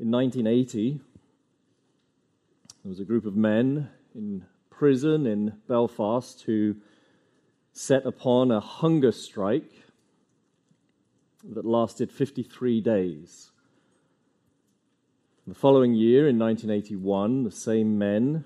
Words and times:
In 0.00 0.10
1980, 0.10 1.00
there 2.82 2.88
was 2.88 2.98
a 2.98 3.04
group 3.04 3.26
of 3.26 3.36
men 3.36 3.90
in 4.14 4.44
prison 4.70 5.26
in 5.26 5.52
Belfast 5.68 6.42
who 6.42 6.76
set 7.72 8.04
upon 8.06 8.50
a 8.50 8.58
hunger 8.58 9.12
strike 9.12 9.70
that 11.44 11.64
lasted 11.64 12.10
53 12.10 12.80
days. 12.80 13.50
The 15.46 15.54
following 15.54 15.94
year, 15.94 16.26
in 16.26 16.38
1981, 16.38 17.44
the 17.44 17.50
same 17.50 17.98
men 17.98 18.44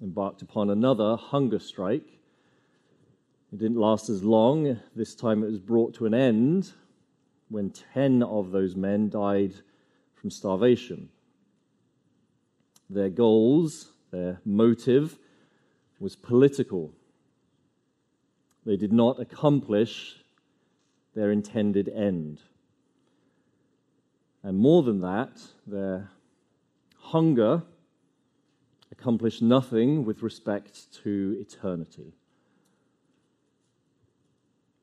embarked 0.00 0.42
upon 0.42 0.70
another 0.70 1.16
hunger 1.16 1.58
strike. 1.58 2.20
It 3.52 3.58
didn't 3.58 3.78
last 3.78 4.08
as 4.08 4.22
long. 4.22 4.78
This 4.94 5.14
time 5.14 5.42
it 5.42 5.50
was 5.50 5.58
brought 5.58 5.92
to 5.94 6.06
an 6.06 6.14
end 6.14 6.72
when 7.50 7.70
10 7.70 8.22
of 8.22 8.52
those 8.52 8.76
men 8.76 9.10
died 9.10 9.52
from 10.14 10.30
starvation. 10.30 11.10
Their 12.88 13.10
goals, 13.10 13.92
their 14.10 14.40
motive, 14.44 15.18
was 15.98 16.16
political. 16.16 16.92
They 18.64 18.76
did 18.76 18.92
not 18.92 19.20
accomplish 19.20 20.16
their 21.14 21.32
intended 21.32 21.88
end. 21.88 22.40
And 24.42 24.58
more 24.58 24.82
than 24.82 25.00
that, 25.00 25.40
their 25.66 26.10
hunger 26.98 27.62
accomplished 28.92 29.42
nothing 29.42 30.04
with 30.04 30.22
respect 30.22 30.92
to 31.02 31.36
eternity. 31.40 32.14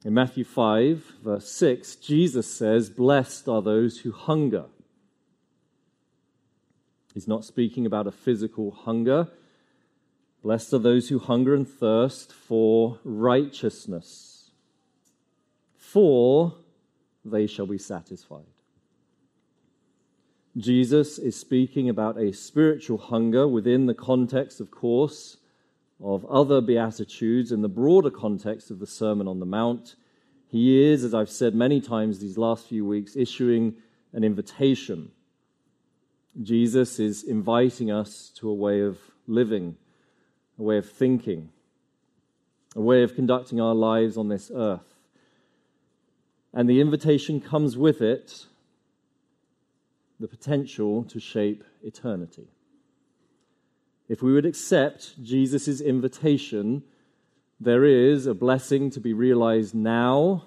In 0.05 0.13
Matthew 0.13 0.43
5, 0.43 1.15
verse 1.23 1.49
6, 1.51 1.95
Jesus 1.97 2.51
says, 2.51 2.89
Blessed 2.89 3.47
are 3.47 3.61
those 3.61 3.99
who 3.99 4.11
hunger. 4.11 4.65
He's 7.13 7.27
not 7.27 7.45
speaking 7.45 7.85
about 7.85 8.05
a 8.05 8.11
physical 8.11 8.71
hunger. 8.71 9.27
Blessed 10.43 10.73
are 10.73 10.79
those 10.79 11.09
who 11.09 11.17
hunger 11.17 11.55
and 11.55 11.67
thirst 11.67 12.31
for 12.31 12.99
righteousness, 13.03 14.51
for 15.75 16.53
they 17.25 17.47
shall 17.47 17.65
be 17.65 17.79
satisfied. 17.79 18.45
Jesus 20.55 21.17
is 21.17 21.35
speaking 21.35 21.89
about 21.89 22.19
a 22.19 22.33
spiritual 22.33 22.97
hunger 22.97 23.47
within 23.47 23.87
the 23.87 23.93
context, 23.93 24.59
of 24.59 24.71
course, 24.71 25.37
of 26.01 26.25
other 26.25 26.61
Beatitudes 26.61 27.51
in 27.51 27.61
the 27.61 27.69
broader 27.69 28.11
context 28.11 28.69
of 28.69 28.79
the 28.79 28.87
Sermon 28.87 29.27
on 29.27 29.39
the 29.39 29.45
Mount. 29.45 29.95
He 30.47 30.83
is, 30.83 31.03
as 31.03 31.13
I've 31.13 31.29
said 31.29 31.55
many 31.55 31.81
times 31.81 32.19
these 32.19 32.37
last 32.37 32.67
few 32.67 32.85
weeks, 32.85 33.15
issuing 33.15 33.75
an 34.13 34.23
invitation. 34.23 35.11
Jesus 36.41 36.99
is 36.99 37.23
inviting 37.23 37.91
us 37.91 38.31
to 38.35 38.49
a 38.49 38.53
way 38.53 38.81
of 38.81 38.99
living, 39.25 39.75
a 40.59 40.63
way 40.63 40.77
of 40.77 40.89
thinking, 40.89 41.49
a 42.75 42.81
way 42.81 43.01
of 43.01 43.15
conducting 43.15 43.59
our 43.59 43.75
lives 43.75 44.17
on 44.17 44.29
this 44.29 44.51
earth. 44.53 44.93
And 46.53 46.69
the 46.69 46.79
invitation 46.79 47.41
comes 47.41 47.75
with 47.75 48.01
it 48.01 48.45
the 50.19 50.27
potential 50.27 51.03
to 51.03 51.19
shape 51.19 51.63
eternity. 51.83 52.47
If 54.07 54.21
we 54.21 54.33
would 54.33 54.45
accept 54.45 55.21
Jesus' 55.21 55.81
invitation, 55.81 56.83
there 57.59 57.83
is 57.83 58.25
a 58.25 58.33
blessing 58.33 58.89
to 58.91 58.99
be 58.99 59.13
realized 59.13 59.75
now 59.75 60.45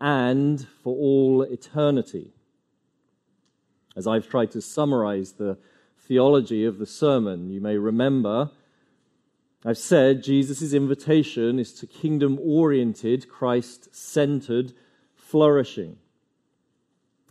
and 0.00 0.66
for 0.82 0.94
all 0.94 1.42
eternity. 1.42 2.32
As 3.96 4.06
I've 4.06 4.28
tried 4.28 4.50
to 4.52 4.60
summarize 4.60 5.32
the 5.32 5.58
theology 5.98 6.64
of 6.64 6.78
the 6.78 6.86
sermon, 6.86 7.50
you 7.50 7.60
may 7.60 7.76
remember 7.76 8.50
I've 9.64 9.78
said 9.78 10.22
Jesus' 10.22 10.72
invitation 10.72 11.58
is 11.58 11.72
to 11.74 11.88
kingdom 11.88 12.38
oriented, 12.40 13.28
Christ 13.28 13.92
centered 13.92 14.72
flourishing. 15.16 15.96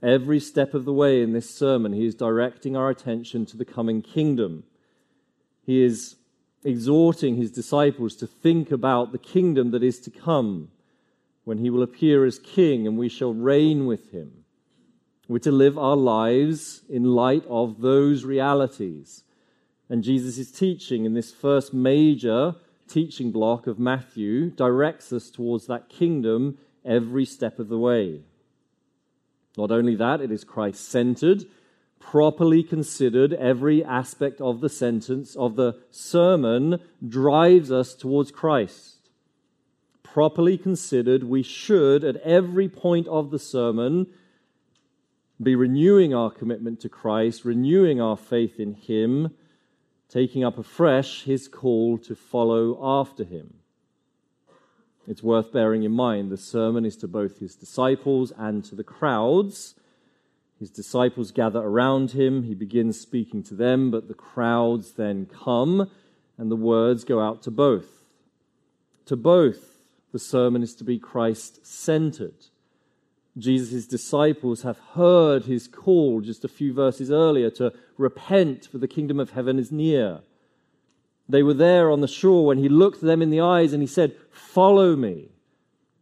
Every 0.03 0.41
step 0.41 0.73
of 0.73 0.83
the 0.83 0.91
way 0.91 1.21
in 1.21 1.31
this 1.31 1.49
sermon, 1.49 1.93
he 1.93 2.05
is 2.05 2.13
directing 2.13 2.75
our 2.75 2.89
attention 2.89 3.45
to 3.45 3.57
the 3.57 3.63
coming 3.63 4.01
kingdom. 4.01 4.65
He 5.65 5.83
is 5.83 6.15
exhorting 6.63 7.35
his 7.35 7.51
disciples 7.51 8.15
to 8.17 8.27
think 8.27 8.71
about 8.71 9.11
the 9.11 9.17
kingdom 9.17 9.71
that 9.71 9.83
is 9.83 9.99
to 10.01 10.09
come 10.09 10.69
when 11.43 11.59
he 11.59 11.69
will 11.69 11.83
appear 11.83 12.25
as 12.25 12.39
king 12.39 12.87
and 12.87 12.97
we 12.97 13.09
shall 13.09 13.33
reign 13.33 13.85
with 13.85 14.11
him. 14.11 14.45
We're 15.27 15.39
to 15.39 15.51
live 15.51 15.77
our 15.77 15.95
lives 15.95 16.81
in 16.89 17.03
light 17.03 17.45
of 17.47 17.81
those 17.81 18.23
realities. 18.23 19.23
And 19.89 20.03
Jesus' 20.03 20.51
teaching 20.51 21.05
in 21.05 21.13
this 21.13 21.31
first 21.31 21.73
major 21.73 22.55
teaching 22.87 23.31
block 23.31 23.67
of 23.67 23.79
Matthew 23.79 24.49
directs 24.51 25.11
us 25.11 25.29
towards 25.29 25.67
that 25.67 25.89
kingdom 25.89 26.57
every 26.83 27.25
step 27.25 27.59
of 27.59 27.69
the 27.69 27.79
way. 27.79 28.21
Not 29.57 29.71
only 29.71 29.95
that, 29.95 30.21
it 30.21 30.31
is 30.31 30.43
Christ 30.43 30.87
centered, 30.87 31.45
properly 32.15 32.63
considered, 32.63 33.33
every 33.33 33.83
aspect 33.83 34.39
of 34.39 34.61
the 34.61 34.69
sentence, 34.69 35.35
of 35.35 35.57
the 35.57 35.75
sermon, 35.91 36.79
drives 37.05 37.69
us 37.69 37.93
towards 37.93 38.31
Christ. 38.31 39.09
Properly 40.01 40.57
considered, 40.57 41.25
we 41.25 41.43
should, 41.43 42.05
at 42.05 42.15
every 42.23 42.69
point 42.69 43.05
of 43.09 43.31
the 43.31 43.37
sermon, 43.37 44.07
be 45.43 45.57
renewing 45.57 46.13
our 46.13 46.31
commitment 46.31 46.79
to 46.79 46.87
Christ, 46.87 47.43
renewing 47.43 47.99
our 47.99 48.15
faith 48.15 48.61
in 48.61 48.75
Him, 48.75 49.31
taking 50.07 50.41
up 50.41 50.57
afresh 50.57 51.23
His 51.23 51.49
call 51.49 51.97
to 51.97 52.15
follow 52.15 52.79
after 52.81 53.25
Him. 53.25 53.55
It's 55.05 55.21
worth 55.21 55.51
bearing 55.51 55.83
in 55.83 55.91
mind 55.91 56.31
the 56.31 56.37
sermon 56.37 56.85
is 56.85 56.95
to 56.95 57.09
both 57.09 57.39
his 57.39 57.55
disciples 57.55 58.31
and 58.37 58.63
to 58.63 58.73
the 58.73 58.85
crowds. 58.85 59.75
His 60.59 60.69
disciples 60.69 61.31
gather 61.31 61.59
around 61.59 62.11
him. 62.11 62.43
He 62.43 62.55
begins 62.55 62.99
speaking 62.99 63.43
to 63.43 63.53
them, 63.53 63.91
but 63.91 64.07
the 64.07 64.13
crowds 64.13 64.93
then 64.93 65.25
come, 65.25 65.89
and 66.37 66.49
the 66.49 66.55
words 66.55 67.03
go 67.03 67.19
out 67.19 67.41
to 67.43 67.51
both. 67.51 68.05
To 69.07 69.15
both, 69.15 69.81
the 70.11 70.19
sermon 70.19 70.63
is 70.63 70.73
to 70.75 70.83
be 70.83 70.97
Christ 70.97 71.65
centered. 71.65 72.47
Jesus' 73.37 73.85
disciples 73.85 74.61
have 74.61 74.79
heard 74.93 75.43
his 75.43 75.67
call 75.67 76.21
just 76.21 76.45
a 76.45 76.49
few 76.49 76.73
verses 76.73 77.11
earlier 77.11 77.49
to 77.51 77.73
repent, 77.97 78.65
for 78.65 78.77
the 78.77 78.87
kingdom 78.87 79.19
of 79.19 79.31
heaven 79.31 79.59
is 79.59 79.71
near. 79.73 80.21
They 81.27 81.43
were 81.43 81.53
there 81.53 81.91
on 81.91 81.99
the 82.01 82.07
shore 82.07 82.45
when 82.45 82.59
he 82.59 82.69
looked 82.69 83.01
them 83.01 83.21
in 83.21 83.31
the 83.31 83.41
eyes 83.41 83.73
and 83.73 83.81
he 83.81 83.87
said, 83.87 84.15
Follow 84.31 84.95
me. 84.95 85.29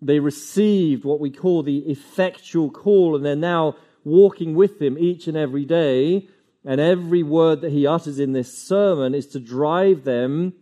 They 0.01 0.19
received 0.19 1.05
what 1.05 1.19
we 1.19 1.31
call 1.31 1.63
the 1.63 1.79
effectual 1.89 2.69
call, 2.69 3.15
and 3.15 3.25
they're 3.25 3.35
now 3.35 3.77
walking 4.03 4.55
with 4.55 4.81
him 4.81 4.97
each 4.97 5.27
and 5.27 5.37
every 5.37 5.65
day. 5.65 6.27
And 6.65 6.79
every 6.79 7.23
word 7.23 7.61
that 7.61 7.73
he 7.73 7.85
utters 7.85 8.19
in 8.19 8.31
this 8.31 8.57
sermon 8.57 9.13
is 9.13 9.27
to 9.27 9.39
drive 9.39 10.05
them, 10.05 10.53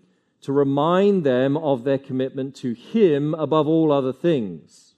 to 0.41 0.51
remind 0.51 1.23
them 1.23 1.55
of 1.55 1.83
their 1.83 1.99
commitment 1.99 2.55
to 2.57 2.73
him 2.73 3.35
above 3.35 3.67
all 3.67 3.91
other 3.91 4.13
things. 4.13 4.95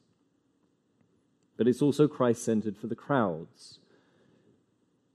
But 1.58 1.68
it's 1.68 1.82
also 1.82 2.08
Christ 2.08 2.44
centered 2.44 2.78
for 2.78 2.88
the 2.88 2.96
crowds. 2.96 3.80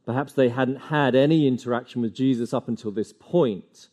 Perhaps 0.05 0.33
they 0.35 0.51
hadn't 0.51 0.77
had 0.77 1.15
any 1.15 1.47
interaction 1.47 2.01
with 2.01 2.15
Jesus 2.15 2.55
up 2.55 2.69
until 2.69 2.91
this 2.91 3.13
point. 3.13 3.89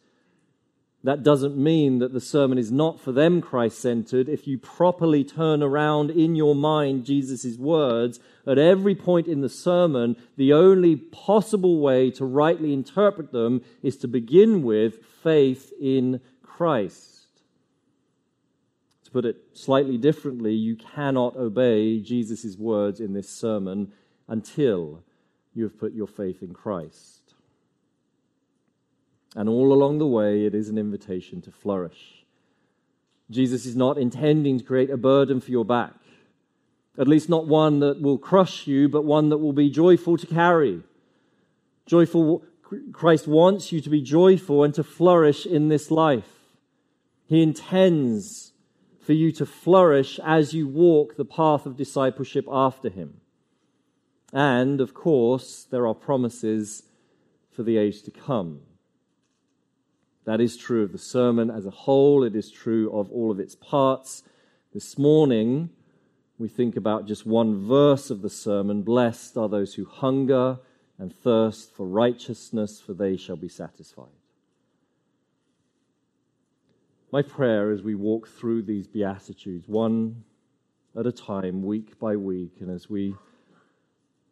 That 1.05 1.21
doesn't 1.21 1.55
mean 1.55 1.99
that 1.99 2.13
the 2.13 2.19
sermon 2.19 2.57
is 2.57 2.71
not 2.71 2.99
for 2.99 3.11
them 3.11 3.39
Christ 3.39 3.77
centered. 3.77 4.27
If 4.27 4.47
you 4.47 4.57
properly 4.57 5.23
turn 5.23 5.61
around 5.61 6.09
in 6.09 6.35
your 6.35 6.55
mind 6.55 7.05
Jesus' 7.05 7.59
words 7.59 8.19
at 8.47 8.57
every 8.57 8.95
point 8.95 9.27
in 9.27 9.41
the 9.41 9.47
sermon, 9.47 10.15
the 10.35 10.51
only 10.51 10.95
possible 10.95 11.79
way 11.79 12.09
to 12.09 12.25
rightly 12.25 12.73
interpret 12.73 13.31
them 13.31 13.61
is 13.83 13.97
to 13.97 14.07
begin 14.07 14.63
with 14.63 15.05
faith 15.21 15.71
in 15.79 16.21
Christ. 16.41 17.27
To 19.03 19.11
put 19.11 19.25
it 19.25 19.37
slightly 19.53 19.99
differently, 19.99 20.55
you 20.55 20.75
cannot 20.75 21.35
obey 21.35 21.99
Jesus' 21.99 22.57
words 22.57 22.99
in 22.99 23.13
this 23.13 23.29
sermon 23.29 23.93
until 24.27 25.03
you 25.53 25.65
have 25.65 25.77
put 25.77 25.93
your 25.93 26.07
faith 26.07 26.41
in 26.41 26.55
Christ. 26.55 27.24
And 29.35 29.49
all 29.49 29.73
along 29.73 29.97
the 29.97 30.07
way, 30.07 30.45
it 30.45 30.55
is 30.55 30.69
an 30.69 30.77
invitation 30.77 31.41
to 31.41 31.51
flourish. 31.51 32.25
Jesus 33.29 33.65
is 33.65 33.75
not 33.75 33.97
intending 33.97 34.59
to 34.59 34.63
create 34.63 34.89
a 34.89 34.97
burden 34.97 35.41
for 35.41 35.51
your 35.51 35.65
back, 35.65 35.95
at 36.97 37.07
least 37.07 37.27
not 37.27 37.47
one 37.47 37.79
that 37.79 38.01
will 38.01 38.17
crush 38.17 38.65
you, 38.65 38.87
but 38.87 39.03
one 39.03 39.29
that 39.29 39.39
will 39.39 39.53
be 39.53 39.69
joyful 39.69 40.15
to 40.17 40.27
carry. 40.27 40.83
Joyful, 41.85 42.43
Christ 42.93 43.27
wants 43.27 43.71
you 43.71 43.81
to 43.81 43.89
be 43.89 44.01
joyful 44.01 44.63
and 44.63 44.73
to 44.75 44.83
flourish 44.83 45.45
in 45.45 45.67
this 45.67 45.91
life. 45.91 46.29
He 47.27 47.41
intends 47.41 48.53
for 49.01 49.13
you 49.13 49.31
to 49.33 49.45
flourish 49.45 50.19
as 50.23 50.53
you 50.53 50.67
walk 50.67 51.15
the 51.15 51.25
path 51.25 51.65
of 51.65 51.75
discipleship 51.75 52.45
after 52.49 52.89
Him. 52.89 53.21
And, 54.31 54.81
of 54.81 54.93
course, 54.93 55.65
there 55.69 55.87
are 55.87 55.93
promises 55.93 56.83
for 57.51 57.63
the 57.63 57.77
age 57.77 58.03
to 58.03 58.11
come. 58.11 58.61
That 60.25 60.41
is 60.41 60.57
true 60.57 60.83
of 60.83 60.91
the 60.91 60.97
sermon 60.97 61.49
as 61.49 61.65
a 61.65 61.71
whole, 61.71 62.23
it 62.23 62.35
is 62.35 62.51
true 62.51 62.91
of 62.91 63.11
all 63.11 63.31
of 63.31 63.39
its 63.39 63.55
parts. 63.55 64.23
This 64.73 64.97
morning, 64.97 65.69
we 66.37 66.49
think 66.49 66.75
about 66.75 67.07
just 67.07 67.25
one 67.25 67.65
verse 67.65 68.09
of 68.09 68.21
the 68.21 68.29
sermon 68.29 68.81
Blessed 68.81 69.37
are 69.37 69.47
those 69.47 69.75
who 69.75 69.85
hunger 69.85 70.59
and 70.97 71.13
thirst 71.13 71.73
for 71.73 71.85
righteousness, 71.85 72.79
for 72.79 72.93
they 72.93 73.17
shall 73.17 73.35
be 73.35 73.49
satisfied. 73.49 74.07
My 77.11 77.21
prayer 77.21 77.71
as 77.71 77.81
we 77.81 77.95
walk 77.95 78.27
through 78.27 78.63
these 78.63 78.87
Beatitudes, 78.87 79.67
one 79.67 80.23
at 80.97 81.05
a 81.05 81.11
time, 81.11 81.63
week 81.63 81.99
by 81.99 82.15
week, 82.15 82.57
and 82.61 82.71
as 82.71 82.89
we, 82.89 83.15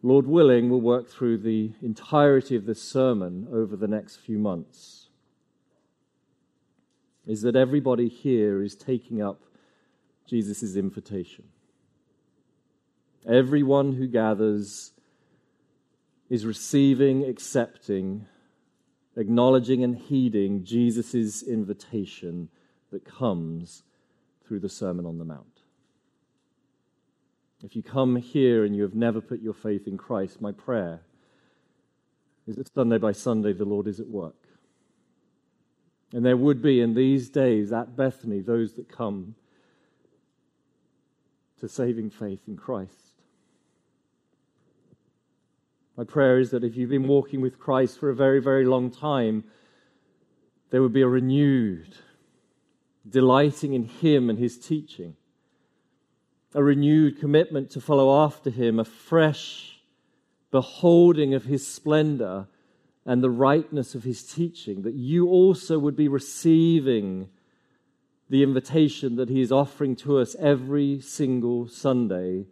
Lord 0.01 0.25
willing, 0.25 0.69
will 0.69 0.81
work 0.81 1.10
through 1.10 1.38
the 1.38 1.72
entirety 1.81 2.56
of 2.56 2.66
this 2.66 2.81
sermon 2.81 3.48
over 3.51 3.75
the 3.75 3.88
next 3.88 4.18
few 4.18 4.39
months, 4.39 5.02
is 7.25 7.42
that 7.44 7.56
everybody 7.56 8.08
here 8.08 8.62
is 8.62 8.75
taking 8.75 9.22
up 9.22 9.42
Jesus' 10.28 10.75
invitation. 10.75 11.46
Everyone 13.25 13.94
who 13.94 14.08
gathers 14.08 14.92
is 16.30 16.46
receiving, 16.46 17.24
accepting, 17.24 18.25
acknowledging, 19.16 19.84
and 19.84 19.96
heeding 19.96 20.64
Jesus' 20.64 21.42
invitation 21.44 22.50
that 22.92 23.06
comes 23.06 23.84
through 24.46 24.60
the 24.60 24.70
Sermon 24.70 25.06
on 25.06 25.18
the 25.18 25.25
Mount. 25.25 25.62
If 27.64 27.78
you 27.78 27.84
come 27.84 28.18
here 28.18 28.66
and 28.66 28.75
you 28.75 28.84
have 28.84 28.96
never 28.96 29.22
put 29.22 29.42
your 29.42 29.54
faith 29.54 29.88
in 29.88 29.98
Christ, 29.98 30.42
my 30.42 30.52
prayer 30.52 31.00
is 32.46 32.58
that 32.58 32.74
Sunday 32.74 32.98
by 32.98 33.14
Sunday 33.14 33.54
the 33.54 33.64
Lord 33.64 33.88
is 33.88 34.02
at 34.02 34.08
work. 34.08 34.43
And 36.13 36.24
there 36.24 36.38
would 36.38 36.62
be 36.62 36.80
in 36.80 36.94
these 36.94 37.30
days 37.30 37.74
at 37.74 37.95
Bethany 37.95 38.39
those 38.39 38.74
that 38.75 38.88
come 38.88 39.33
to 41.60 41.68
saving 41.68 42.12
faith 42.12 42.42
in 42.48 42.56
Christ. 42.56 42.94
My 45.98 46.04
prayer 46.04 46.39
is 46.39 46.51
that 46.51 46.63
if 46.63 46.75
you've 46.75 46.89
been 46.89 47.07
walking 47.07 47.42
with 47.42 47.60
Christ 47.60 48.00
for 48.00 48.10
a 48.10 48.15
very, 48.15 48.42
very 48.42 48.65
long 48.65 48.92
time, 48.92 49.44
there 50.69 50.81
would 50.81 50.94
be 50.94 51.01
a 51.01 51.07
renewed 51.07 51.95
delighting 53.07 53.74
in 53.74 53.86
Him 53.86 54.30
and 54.30 54.38
His 54.38 54.57
teaching, 54.57 55.15
a 56.54 56.63
renewed 56.63 57.19
commitment 57.19 57.71
to 57.71 57.81
follow 57.81 58.24
after 58.24 58.50
Him, 58.50 58.80
a 58.80 58.86
fresh 58.86 59.80
beholding 60.51 61.33
of 61.33 61.45
His 61.45 61.68
splendor 61.68 62.48
and 63.05 63.23
the 63.23 63.29
rightness 63.29 63.95
of 63.95 64.03
His 64.03 64.23
teaching, 64.23 64.83
that 64.83 64.94
you 64.94 65.27
also 65.27 65.77
would 65.79 65.95
be 65.95 66.07
receiving 66.07 67.29
the 68.29 68.44
invitation 68.44 69.15
that 69.17 69.29
He 69.29 69.41
is 69.41 69.51
offering 69.51 69.95
to 69.97 70.17
us 70.19 70.35
every 70.39 71.00
single 71.01 71.67
Sunday 71.67 72.45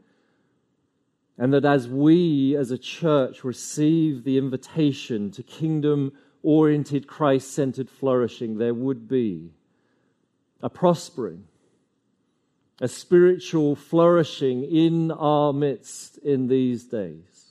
and 1.41 1.53
that 1.53 1.65
as 1.65 1.87
we 1.87 2.55
as 2.55 2.69
a 2.69 2.77
church 2.77 3.43
receive 3.43 4.23
the 4.23 4.37
invitation 4.37 5.31
to 5.31 5.41
kingdom 5.41 6.11
oriented, 6.43 7.07
Christ 7.07 7.51
centered 7.51 7.89
flourishing, 7.89 8.59
there 8.59 8.75
would 8.75 9.07
be 9.07 9.49
a 10.61 10.69
prospering, 10.69 11.45
a 12.79 12.87
spiritual 12.87 13.75
flourishing 13.75 14.63
in 14.63 15.09
our 15.09 15.51
midst 15.51 16.19
in 16.19 16.47
these 16.47 16.83
days. 16.83 17.50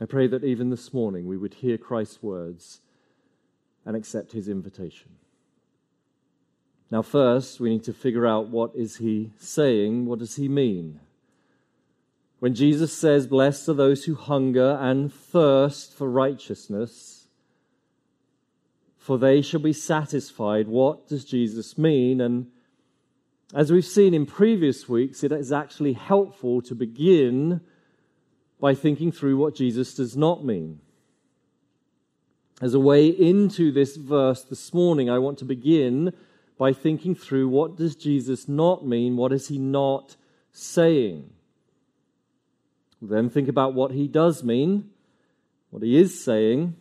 I 0.00 0.06
pray 0.06 0.26
that 0.28 0.44
even 0.44 0.70
this 0.70 0.94
morning 0.94 1.26
we 1.26 1.36
would 1.36 1.54
hear 1.54 1.76
Christ's 1.76 2.22
words 2.22 2.80
and 3.84 3.94
accept 3.94 4.32
his 4.32 4.48
invitation. 4.48 5.10
Now 6.90 7.02
first 7.02 7.60
we 7.60 7.70
need 7.70 7.84
to 7.84 7.92
figure 7.92 8.26
out 8.26 8.48
what 8.48 8.74
is 8.74 8.96
he 8.96 9.32
saying? 9.38 10.06
What 10.06 10.18
does 10.18 10.36
he 10.36 10.48
mean? 10.48 11.00
When 12.38 12.54
Jesus 12.54 12.96
says, 12.96 13.26
Blessed 13.26 13.68
are 13.68 13.74
those 13.74 14.06
who 14.06 14.14
hunger 14.14 14.78
and 14.80 15.12
thirst 15.12 15.94
for 15.94 16.08
righteousness, 16.08 17.28
for 18.96 19.18
they 19.18 19.42
shall 19.42 19.60
be 19.60 19.74
satisfied, 19.74 20.66
what 20.66 21.06
does 21.06 21.26
Jesus 21.26 21.76
mean? 21.76 22.22
And 22.22 22.46
as 23.54 23.70
we've 23.70 23.84
seen 23.84 24.14
in 24.14 24.24
previous 24.24 24.88
weeks, 24.88 25.22
it 25.22 25.32
is 25.32 25.52
actually 25.52 25.92
helpful 25.92 26.62
to 26.62 26.74
begin 26.74 27.60
by 28.60 28.74
thinking 28.74 29.10
through 29.10 29.36
what 29.36 29.54
Jesus 29.54 29.94
does 29.94 30.16
not 30.16 30.44
mean. 30.44 30.80
As 32.60 32.74
a 32.74 32.80
way 32.80 33.06
into 33.06 33.72
this 33.72 33.96
verse 33.96 34.42
this 34.42 34.74
morning, 34.74 35.08
I 35.08 35.18
want 35.18 35.38
to 35.38 35.46
begin 35.46 36.12
by 36.58 36.74
thinking 36.74 37.14
through 37.14 37.48
what 37.48 37.76
does 37.76 37.96
Jesus 37.96 38.46
not 38.46 38.86
mean? 38.86 39.16
What 39.16 39.32
is 39.32 39.48
he 39.48 39.58
not 39.58 40.16
saying? 40.52 41.30
Then 43.00 43.30
think 43.30 43.48
about 43.48 43.72
what 43.72 43.92
he 43.92 44.06
does 44.08 44.44
mean, 44.44 44.90
what 45.70 45.82
he 45.82 45.96
is 45.96 46.22
saying, 46.22 46.76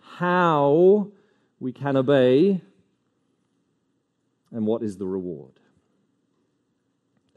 how 0.00 1.12
we 1.60 1.72
can 1.72 1.96
obey, 1.96 2.60
and 4.50 4.66
what 4.66 4.82
is 4.82 4.96
the 4.96 5.06
reward. 5.06 5.59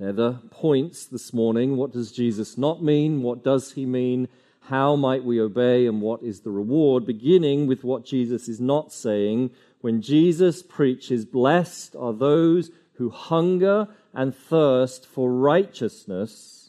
They're 0.03 0.11
the 0.11 0.39
points 0.51 1.05
this 1.05 1.33
morning. 1.33 1.77
What 1.77 1.93
does 1.93 2.11
Jesus 2.11 2.57
not 2.57 2.83
mean? 2.83 3.21
What 3.21 3.41
does 3.41 3.71
he 3.71 3.85
mean? 3.85 4.27
How 4.59 4.97
might 4.97 5.23
we 5.23 5.39
obey? 5.39 5.85
And 5.85 6.01
what 6.01 6.21
is 6.21 6.41
the 6.41 6.51
reward? 6.51 7.05
Beginning 7.05 7.67
with 7.67 7.85
what 7.85 8.03
Jesus 8.03 8.49
is 8.49 8.59
not 8.59 8.91
saying. 8.91 9.51
When 9.79 10.01
Jesus 10.01 10.61
preaches, 10.61 11.23
Blessed 11.23 11.95
are 11.95 12.11
those 12.11 12.69
who 12.95 13.11
hunger 13.11 13.87
and 14.13 14.35
thirst 14.35 15.05
for 15.05 15.31
righteousness 15.31 16.63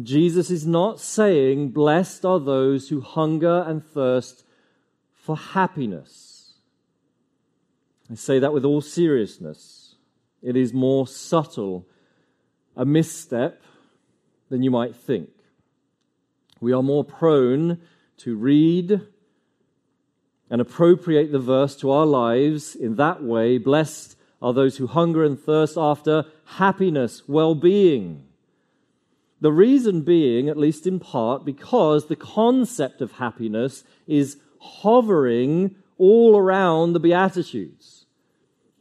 Jesus 0.00 0.50
is 0.50 0.66
not 0.66 1.00
saying, 1.00 1.68
Blessed 1.70 2.24
are 2.24 2.40
those 2.40 2.88
who 2.88 3.02
hunger 3.02 3.62
and 3.66 3.84
thirst 3.84 4.42
for 5.12 5.36
happiness. 5.36 6.54
I 8.10 8.14
say 8.14 8.38
that 8.38 8.54
with 8.54 8.64
all 8.64 8.80
seriousness. 8.80 9.81
It 10.42 10.56
is 10.56 10.72
more 10.72 11.06
subtle, 11.06 11.86
a 12.76 12.84
misstep 12.84 13.62
than 14.48 14.62
you 14.62 14.70
might 14.70 14.96
think. 14.96 15.30
We 16.60 16.72
are 16.72 16.82
more 16.82 17.04
prone 17.04 17.80
to 18.18 18.36
read 18.36 19.00
and 20.50 20.60
appropriate 20.60 21.32
the 21.32 21.38
verse 21.38 21.76
to 21.76 21.90
our 21.90 22.06
lives 22.06 22.74
in 22.74 22.96
that 22.96 23.22
way. 23.22 23.58
Blessed 23.58 24.16
are 24.40 24.52
those 24.52 24.76
who 24.76 24.86
hunger 24.86 25.24
and 25.24 25.38
thirst 25.38 25.76
after 25.76 26.26
happiness, 26.44 27.22
well 27.26 27.54
being 27.54 28.24
the 29.42 29.52
reason 29.52 30.02
being, 30.02 30.48
at 30.48 30.56
least 30.56 30.86
in 30.86 31.00
part, 31.00 31.44
because 31.44 32.06
the 32.06 32.14
concept 32.14 33.00
of 33.00 33.10
happiness 33.10 33.82
is 34.06 34.36
hovering 34.60 35.74
all 35.98 36.36
around 36.36 36.92
the 36.92 37.00
Beatitudes. 37.00 38.01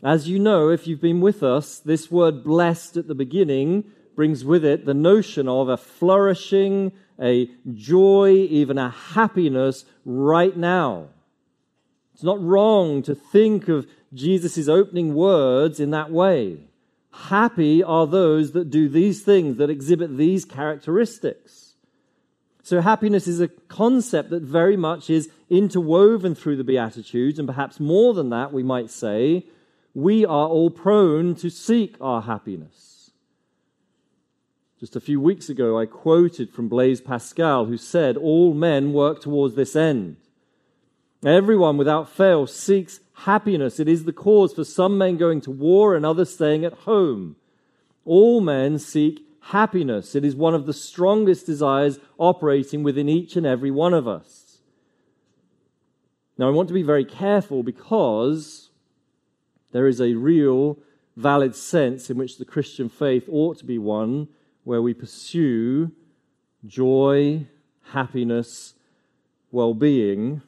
As 0.04 0.28
you 0.28 0.40
know, 0.40 0.70
if 0.70 0.88
you've 0.88 1.02
been 1.02 1.22
with 1.22 1.44
us, 1.44 1.78
this 1.78 2.10
word 2.10 2.44
blessed 2.44 2.98
at 2.98 3.08
the 3.08 3.16
beginning 3.16 3.84
brings 4.16 4.44
with 4.44 4.66
it 4.66 4.86
the 4.86 4.94
notion 4.94 5.48
of 5.48 5.70
a 5.70 5.78
flourishing, 5.78 6.92
a 7.20 7.50
joy, 7.74 8.32
even 8.32 8.78
a 8.78 8.90
happiness 8.90 9.86
right 10.04 10.58
now. 10.58 11.08
It's 12.14 12.24
not 12.24 12.42
wrong 12.42 13.04
to 13.04 13.14
think 13.14 13.68
of 13.68 13.88
Jesus' 14.14 14.68
opening 14.68 15.14
words 15.14 15.80
in 15.80 15.92
that 15.92 16.12
way. 16.12 16.58
Happy 17.12 17.84
are 17.84 18.08
those 18.08 18.54
that 18.54 18.70
do 18.70 18.90
these 18.90 19.22
things, 19.22 19.58
that 19.58 19.70
exhibit 19.70 20.18
these 20.18 20.46
characteristics. 20.46 21.76
So, 22.64 22.80
happiness 22.82 23.28
is 23.28 23.42
a 23.42 23.48
concept 23.48 24.30
that 24.30 24.44
very 24.44 24.78
much 24.78 25.10
is 25.10 25.30
interwoven 25.50 26.36
through 26.36 26.58
the 26.58 26.64
Beatitudes, 26.64 27.40
and 27.40 27.48
perhaps 27.48 27.80
more 27.80 28.14
than 28.14 28.30
that, 28.30 28.54
we 28.54 28.64
might 28.64 28.92
say, 28.92 29.46
we 29.94 30.26
are 30.26 30.48
all 30.48 30.70
prone 30.70 31.36
to 31.36 31.50
seek 31.50 31.96
our 32.00 32.22
happiness. 32.22 33.12
Just 34.80 34.96
a 34.96 35.02
few 35.02 35.22
weeks 35.22 35.48
ago, 35.48 35.78
I 35.80 35.86
quoted 35.86 36.50
from 36.50 36.68
Blaise 36.68 37.02
Pascal, 37.02 37.66
who 37.66 37.78
said, 37.78 38.18
All 38.18 38.54
men 38.54 38.94
work 38.94 39.22
towards 39.22 39.56
this 39.56 39.76
end. 39.76 40.18
Everyone 41.24 41.78
without 41.78 42.10
fail 42.10 42.48
seeks 42.48 43.00
happiness. 43.14 43.80
It 43.80 43.88
is 43.88 44.06
the 44.06 44.14
cause 44.14 44.54
for 44.54 44.64
some 44.64 44.98
men 44.98 45.18
going 45.18 45.42
to 45.42 45.52
war 45.52 45.96
and 45.96 46.04
others 46.04 46.34
staying 46.34 46.66
at 46.66 46.74
home. 46.74 47.36
All 48.06 48.42
men 48.42 48.80
seek 48.80 49.24
happiness. 49.42 50.16
It 50.16 50.26
is 50.26 50.36
one 50.36 50.56
of 50.56 50.66
the 50.66 50.74
strongest 50.74 51.46
desires 51.46 52.00
operating 52.18 52.82
within 52.82 53.08
each 53.08 53.36
and 53.36 53.46
every 53.46 53.70
one 53.70 53.94
of 53.94 54.08
us. 54.08 54.62
Now, 56.40 56.48
I 56.48 56.52
want 56.52 56.70
to 56.70 56.74
be 56.74 56.82
very 56.82 57.06
careful 57.06 57.62
because 57.62 58.71
there 59.72 59.88
is 59.88 60.02
a 60.02 60.14
real, 60.16 60.78
valid 61.16 61.56
sense 61.56 62.10
in 62.10 62.18
which 62.18 62.38
the 62.38 62.46
Christian 62.46 62.90
faith 62.90 63.28
ought 63.30 63.58
to 63.60 63.66
be 63.66 63.78
one 63.78 64.28
where 64.64 64.82
we 64.82 64.94
pursue 64.94 65.92
joy, 66.66 67.48
happiness, 67.92 68.74
well 69.52 69.74
being, 69.74 70.42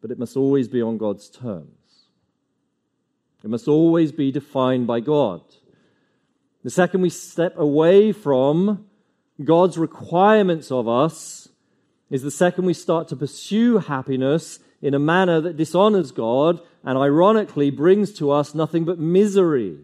but 0.00 0.10
it 0.10 0.18
must 0.18 0.36
always 0.36 0.68
be 0.68 0.82
on 0.82 0.98
God's 0.98 1.28
terms. 1.28 1.68
It 3.44 3.50
must 3.50 3.68
always 3.68 4.12
be 4.12 4.30
defined 4.32 4.86
by 4.86 5.00
God. 5.00 5.42
The 6.64 6.70
second 6.70 7.02
we 7.02 7.10
step 7.10 7.56
away 7.58 8.12
from 8.12 8.86
God's 9.42 9.78
requirements 9.78 10.70
of 10.70 10.88
us 10.88 11.48
is 12.10 12.22
the 12.22 12.30
second 12.30 12.66
we 12.66 12.74
start 12.74 13.08
to 13.08 13.16
pursue 13.16 13.78
happiness 13.78 14.60
in 14.80 14.94
a 14.94 14.98
manner 14.98 15.40
that 15.40 15.56
dishonors 15.56 16.12
God 16.12 16.60
and 16.84 16.98
ironically 16.98 17.70
brings 17.70 18.12
to 18.14 18.30
us 18.30 18.54
nothing 18.54 18.84
but 18.84 18.98
misery. 18.98 19.78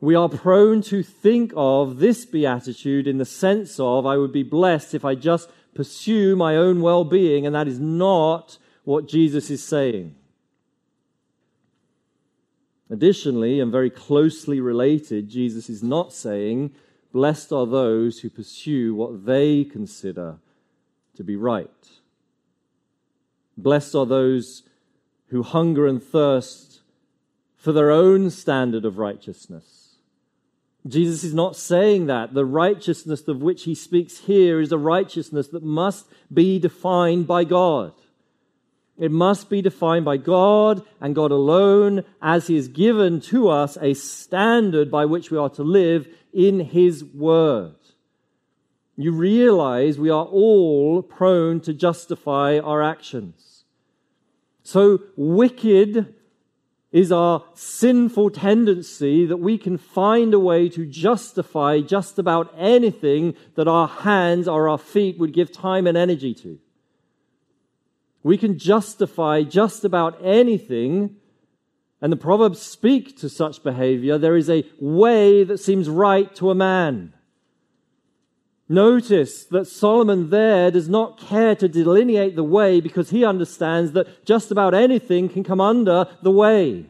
We 0.00 0.14
are 0.14 0.28
prone 0.28 0.82
to 0.82 1.02
think 1.02 1.52
of 1.54 1.98
this 1.98 2.24
beatitude 2.24 3.06
in 3.06 3.18
the 3.18 3.24
sense 3.24 3.78
of, 3.78 4.04
I 4.04 4.16
would 4.16 4.32
be 4.32 4.42
blessed 4.42 4.94
if 4.94 5.04
I 5.04 5.14
just 5.14 5.50
pursue 5.74 6.34
my 6.34 6.56
own 6.56 6.80
well 6.80 7.04
being, 7.04 7.46
and 7.46 7.54
that 7.54 7.68
is 7.68 7.78
not 7.78 8.58
what 8.84 9.06
Jesus 9.06 9.50
is 9.50 9.62
saying. 9.62 10.16
Additionally, 12.90 13.60
and 13.60 13.72
very 13.72 13.90
closely 13.90 14.60
related, 14.60 15.28
Jesus 15.28 15.70
is 15.70 15.82
not 15.82 16.12
saying, 16.12 16.72
Blessed 17.12 17.52
are 17.52 17.66
those 17.66 18.20
who 18.20 18.30
pursue 18.30 18.94
what 18.94 19.26
they 19.26 19.64
consider 19.64 20.38
to 21.14 21.22
be 21.22 21.36
right. 21.36 21.68
Blessed 23.56 23.94
are 23.94 24.06
those 24.06 24.62
who 25.32 25.42
hunger 25.42 25.86
and 25.86 26.02
thirst 26.02 26.82
for 27.56 27.72
their 27.72 27.90
own 27.90 28.28
standard 28.28 28.84
of 28.84 28.98
righteousness. 28.98 29.96
Jesus 30.86 31.24
is 31.24 31.32
not 31.32 31.56
saying 31.56 32.06
that. 32.06 32.34
The 32.34 32.44
righteousness 32.44 33.26
of 33.26 33.40
which 33.40 33.64
he 33.64 33.74
speaks 33.74 34.18
here 34.18 34.60
is 34.60 34.72
a 34.72 34.78
righteousness 34.78 35.48
that 35.48 35.62
must 35.62 36.06
be 36.32 36.58
defined 36.58 37.26
by 37.26 37.44
God. 37.44 37.94
It 38.98 39.10
must 39.10 39.48
be 39.48 39.62
defined 39.62 40.04
by 40.04 40.18
God 40.18 40.84
and 41.00 41.14
God 41.14 41.30
alone 41.30 42.04
as 42.20 42.46
He 42.46 42.56
has 42.56 42.68
given 42.68 43.20
to 43.22 43.48
us 43.48 43.78
a 43.80 43.94
standard 43.94 44.90
by 44.90 45.06
which 45.06 45.30
we 45.30 45.38
are 45.38 45.48
to 45.50 45.62
live 45.62 46.06
in 46.32 46.60
His 46.60 47.02
Word. 47.02 47.74
You 48.96 49.12
realize 49.12 49.98
we 49.98 50.10
are 50.10 50.26
all 50.26 51.02
prone 51.02 51.60
to 51.62 51.72
justify 51.72 52.58
our 52.58 52.82
actions. 52.82 53.51
So 54.62 55.00
wicked 55.16 56.14
is 56.92 57.10
our 57.10 57.42
sinful 57.54 58.30
tendency 58.30 59.24
that 59.24 59.38
we 59.38 59.56
can 59.56 59.78
find 59.78 60.34
a 60.34 60.38
way 60.38 60.68
to 60.68 60.84
justify 60.84 61.80
just 61.80 62.18
about 62.18 62.54
anything 62.56 63.34
that 63.54 63.66
our 63.66 63.88
hands 63.88 64.46
or 64.46 64.68
our 64.68 64.78
feet 64.78 65.18
would 65.18 65.32
give 65.32 65.50
time 65.50 65.86
and 65.86 65.96
energy 65.96 66.34
to. 66.34 66.58
We 68.22 68.36
can 68.36 68.58
justify 68.58 69.42
just 69.42 69.84
about 69.84 70.22
anything, 70.22 71.16
and 72.00 72.12
the 72.12 72.16
Proverbs 72.16 72.60
speak 72.60 73.18
to 73.18 73.28
such 73.28 73.64
behavior. 73.64 74.18
There 74.18 74.36
is 74.36 74.50
a 74.50 74.64
way 74.78 75.44
that 75.44 75.58
seems 75.58 75.88
right 75.88 76.32
to 76.36 76.50
a 76.50 76.54
man. 76.54 77.14
Notice 78.68 79.44
that 79.44 79.66
Solomon 79.66 80.30
there 80.30 80.70
does 80.70 80.88
not 80.88 81.18
care 81.18 81.54
to 81.56 81.68
delineate 81.68 82.36
the 82.36 82.44
way 82.44 82.80
because 82.80 83.10
he 83.10 83.24
understands 83.24 83.92
that 83.92 84.24
just 84.24 84.50
about 84.50 84.74
anything 84.74 85.28
can 85.28 85.44
come 85.44 85.60
under 85.60 86.06
the 86.22 86.30
way. 86.30 86.86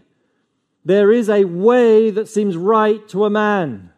There 0.85 1.13
is 1.13 1.29
a 1.29 1.45
way 1.45 2.11
that 2.11 2.29
seems 2.29 2.57
right 2.57 3.07
to 3.09 3.25
a 3.25 3.31
man. 3.31 3.91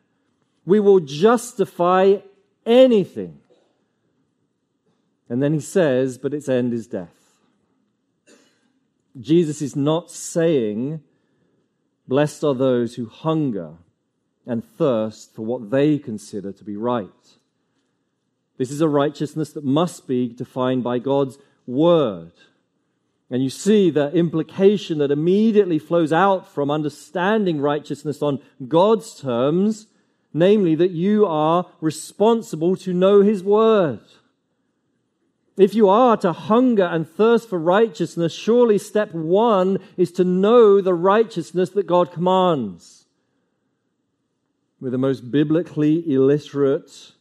We 0.64 0.80
will 0.80 1.00
justify 1.00 2.16
anything. 2.64 3.40
And 5.28 5.42
then 5.42 5.52
he 5.52 5.60
says, 5.60 6.18
but 6.18 6.34
its 6.34 6.48
end 6.48 6.72
is 6.72 6.86
death. 6.86 7.08
Jesus 9.18 9.62
is 9.62 9.76
not 9.76 10.10
saying, 10.10 11.02
Blessed 12.06 12.44
are 12.44 12.54
those 12.54 12.96
who 12.96 13.06
hunger 13.06 13.74
and 14.46 14.62
thirst 14.62 15.34
for 15.34 15.42
what 15.42 15.70
they 15.70 15.98
consider 15.98 16.52
to 16.52 16.64
be 16.64 16.76
right. 16.76 17.08
This 18.56 18.70
is 18.70 18.80
a 18.80 18.88
righteousness 18.88 19.52
that 19.52 19.64
must 19.64 20.06
be 20.06 20.28
defined 20.28 20.84
by 20.84 20.98
God's 20.98 21.38
word. 21.66 22.32
And 23.30 23.42
you 23.42 23.50
see 23.50 23.90
the 23.90 24.12
implication 24.12 24.98
that 24.98 25.10
immediately 25.10 25.78
flows 25.78 26.12
out 26.12 26.46
from 26.46 26.70
understanding 26.70 27.60
righteousness 27.60 28.22
on 28.22 28.40
God's 28.68 29.18
terms, 29.18 29.86
namely 30.32 30.74
that 30.76 30.90
you 30.90 31.26
are 31.26 31.66
responsible 31.80 32.76
to 32.76 32.92
know 32.92 33.22
His 33.22 33.42
word. 33.42 34.00
If 35.56 35.74
you 35.74 35.88
are 35.88 36.16
to 36.18 36.32
hunger 36.32 36.84
and 36.84 37.08
thirst 37.08 37.48
for 37.48 37.58
righteousness, 37.58 38.32
surely 38.32 38.78
step 38.78 39.14
one 39.14 39.78
is 39.96 40.10
to 40.12 40.24
know 40.24 40.80
the 40.80 40.94
righteousness 40.94 41.70
that 41.70 41.86
God 41.86 42.12
commands. 42.12 43.06
We're 44.80 44.90
the 44.90 44.98
most 44.98 45.30
biblically 45.30 46.12
illiterate 46.12 47.12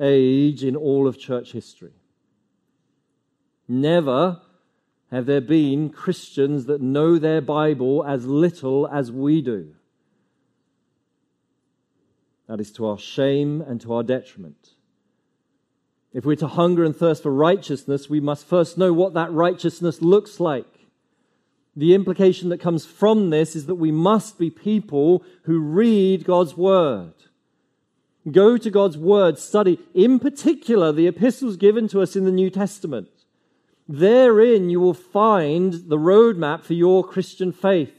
age 0.00 0.64
in 0.64 0.76
all 0.76 1.06
of 1.06 1.18
church 1.18 1.52
history. 1.52 1.92
Never 3.68 4.40
have 5.10 5.26
there 5.26 5.40
been 5.40 5.90
Christians 5.90 6.66
that 6.66 6.80
know 6.80 7.18
their 7.18 7.40
Bible 7.40 8.04
as 8.04 8.26
little 8.26 8.86
as 8.86 9.10
we 9.10 9.42
do. 9.42 9.74
That 12.48 12.60
is 12.60 12.72
to 12.72 12.86
our 12.86 12.98
shame 12.98 13.60
and 13.60 13.80
to 13.82 13.92
our 13.92 14.02
detriment. 14.02 14.70
If 16.12 16.24
we're 16.24 16.36
to 16.36 16.48
hunger 16.48 16.84
and 16.84 16.96
thirst 16.96 17.22
for 17.22 17.32
righteousness, 17.32 18.10
we 18.10 18.20
must 18.20 18.46
first 18.46 18.76
know 18.76 18.92
what 18.92 19.14
that 19.14 19.32
righteousness 19.32 20.02
looks 20.02 20.40
like. 20.40 20.66
The 21.76 21.94
implication 21.94 22.48
that 22.48 22.60
comes 22.60 22.84
from 22.84 23.30
this 23.30 23.54
is 23.54 23.66
that 23.66 23.76
we 23.76 23.92
must 23.92 24.38
be 24.38 24.50
people 24.50 25.22
who 25.44 25.60
read 25.60 26.24
God's 26.24 26.56
Word. 26.56 27.14
Go 28.30 28.56
to 28.56 28.70
God's 28.70 28.98
Word, 28.98 29.38
study, 29.38 29.78
in 29.94 30.18
particular, 30.18 30.92
the 30.92 31.06
epistles 31.06 31.56
given 31.56 31.88
to 31.88 32.00
us 32.00 32.16
in 32.16 32.24
the 32.24 32.32
New 32.32 32.50
Testament. 32.50 33.08
Therein, 33.88 34.70
you 34.70 34.80
will 34.80 34.94
find 34.94 35.72
the 35.88 35.96
roadmap 35.96 36.62
for 36.62 36.74
your 36.74 37.02
Christian 37.02 37.52
faith. 37.52 37.92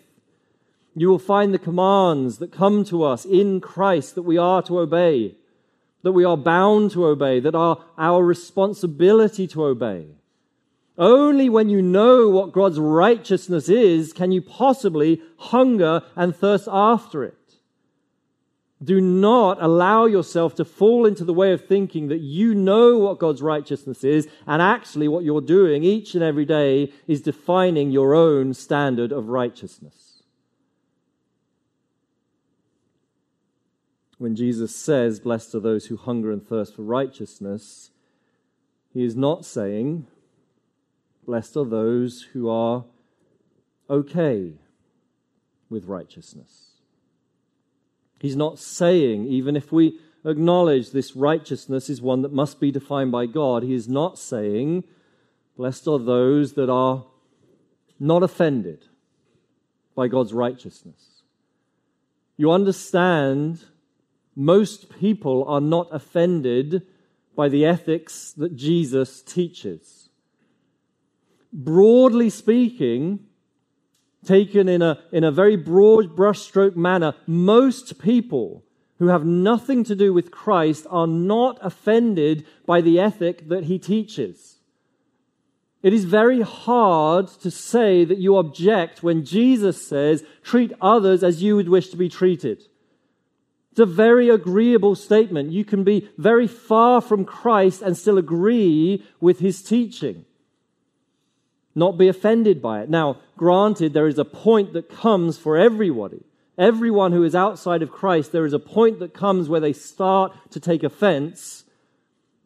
You 0.95 1.09
will 1.09 1.19
find 1.19 1.53
the 1.53 1.59
commands 1.59 2.37
that 2.37 2.51
come 2.51 2.83
to 2.85 3.03
us 3.03 3.25
in 3.25 3.61
Christ 3.61 4.15
that 4.15 4.23
we 4.23 4.37
are 4.37 4.61
to 4.63 4.79
obey 4.79 5.35
that 6.03 6.11
we 6.11 6.23
are 6.23 6.37
bound 6.37 6.91
to 6.91 7.05
obey, 7.05 7.39
that 7.39 7.55
are 7.55 7.83
our 7.97 8.23
responsibility 8.23 9.47
to 9.47 9.65
obey. 9.65 10.07
Only 10.97 11.49
when 11.49 11.69
you 11.69 11.81
know 11.81 12.29
what 12.29 12.51
God's 12.51 12.79
righteousness 12.79 13.69
is 13.69 14.13
can 14.13 14.31
you 14.31 14.41
possibly 14.41 15.21
hunger 15.37 16.03
and 16.15 16.35
thirst 16.35 16.67
after 16.71 17.23
it. 17.23 17.35
Do 18.83 18.99
not 18.99 19.61
allow 19.61 20.05
yourself 20.05 20.55
to 20.55 20.65
fall 20.65 21.05
into 21.05 21.23
the 21.23 21.33
way 21.33 21.53
of 21.53 21.67
thinking 21.67 22.07
that 22.07 22.21
you 22.21 22.55
know 22.55 22.97
what 22.97 23.19
God's 23.19 23.41
righteousness 23.41 24.03
is, 24.03 24.27
and 24.47 24.61
actually 24.61 25.07
what 25.07 25.23
you're 25.23 25.41
doing 25.41 25.83
each 25.83 26.15
and 26.15 26.23
every 26.23 26.45
day 26.45 26.91
is 27.07 27.21
defining 27.21 27.91
your 27.91 28.15
own 28.15 28.53
standard 28.53 29.11
of 29.11 29.29
righteousness. 29.29 30.11
when 34.21 34.35
Jesus 34.35 34.75
says, 34.75 35.19
Blessed 35.19 35.55
are 35.55 35.59
those 35.59 35.87
who 35.87 35.97
hunger 35.97 36.31
and 36.31 36.47
thirst 36.47 36.75
for 36.75 36.83
righteousness, 36.83 37.89
he 38.93 39.03
is 39.03 39.15
not 39.15 39.45
saying, 39.45 40.05
Blessed 41.25 41.57
are 41.57 41.65
those 41.65 42.27
who 42.33 42.47
are 42.47 42.85
okay 43.89 44.53
with 45.71 45.85
righteousness. 45.85 46.70
He's 48.21 48.35
not 48.35 48.59
saying, 48.59 49.25
even 49.25 49.55
if 49.55 49.71
we 49.71 49.99
acknowledge 50.23 50.91
this 50.91 51.15
righteousness 51.15 51.89
is 51.89 52.01
one 52.01 52.21
that 52.21 52.31
must 52.31 52.59
be 52.59 52.71
defined 52.71 53.11
by 53.11 53.25
God, 53.25 53.63
he 53.63 53.73
is 53.73 53.89
not 53.89 54.19
saying, 54.19 54.83
Blessed 55.57 55.87
are 55.87 55.99
those 55.99 56.53
that 56.53 56.69
are 56.69 57.05
not 57.99 58.23
offended 58.23 58.85
by 59.95 60.07
God's 60.07 60.33
righteousness. 60.33 61.23
You 62.37 62.51
understand 62.51 63.65
most 64.35 64.89
people 64.99 65.43
are 65.47 65.61
not 65.61 65.87
offended 65.91 66.83
by 67.35 67.49
the 67.49 67.65
ethics 67.65 68.33
that 68.33 68.55
Jesus 68.55 69.21
teaches. 69.21 70.09
Broadly 71.51 72.29
speaking, 72.29 73.27
taken 74.25 74.69
in 74.69 74.81
a, 74.81 74.99
in 75.11 75.23
a 75.23 75.31
very 75.31 75.55
broad 75.55 76.15
brushstroke 76.15 76.75
manner, 76.75 77.13
most 77.25 77.99
people 77.99 78.63
who 78.99 79.07
have 79.07 79.25
nothing 79.25 79.83
to 79.83 79.95
do 79.95 80.13
with 80.13 80.29
Christ 80.29 80.85
are 80.89 81.07
not 81.07 81.57
offended 81.61 82.45
by 82.65 82.81
the 82.81 82.99
ethic 82.99 83.49
that 83.49 83.63
he 83.63 83.79
teaches. 83.79 84.59
It 85.81 85.93
is 85.93 86.05
very 86.05 86.41
hard 86.41 87.27
to 87.41 87.49
say 87.49 88.05
that 88.05 88.19
you 88.19 88.37
object 88.37 89.01
when 89.01 89.25
Jesus 89.25 89.87
says, 89.87 90.23
treat 90.43 90.71
others 90.79 91.23
as 91.23 91.41
you 91.41 91.55
would 91.55 91.69
wish 91.69 91.89
to 91.89 91.97
be 91.97 92.09
treated. 92.09 92.63
It's 93.71 93.79
a 93.79 93.85
very 93.85 94.29
agreeable 94.29 94.95
statement. 94.95 95.51
You 95.51 95.65
can 95.65 95.83
be 95.83 96.09
very 96.17 96.45
far 96.45 97.01
from 97.01 97.25
Christ 97.25 97.81
and 97.81 97.97
still 97.97 98.17
agree 98.17 99.03
with 99.19 99.39
his 99.39 99.63
teaching, 99.63 100.25
not 101.75 101.97
be 101.97 102.07
offended 102.07 102.61
by 102.61 102.81
it. 102.81 102.89
Now, 102.89 103.17
granted, 103.37 103.93
there 103.93 104.07
is 104.07 104.19
a 104.19 104.25
point 104.25 104.73
that 104.73 104.89
comes 104.89 105.37
for 105.37 105.57
everybody. 105.57 106.23
Everyone 106.57 107.11
who 107.11 107.23
is 107.23 107.33
outside 107.33 107.81
of 107.81 107.91
Christ, 107.91 108.31
there 108.31 108.45
is 108.45 108.53
a 108.53 108.59
point 108.59 108.99
that 108.99 109.13
comes 109.13 109.47
where 109.47 109.61
they 109.61 109.73
start 109.73 110.33
to 110.51 110.59
take 110.59 110.83
offense. 110.83 111.63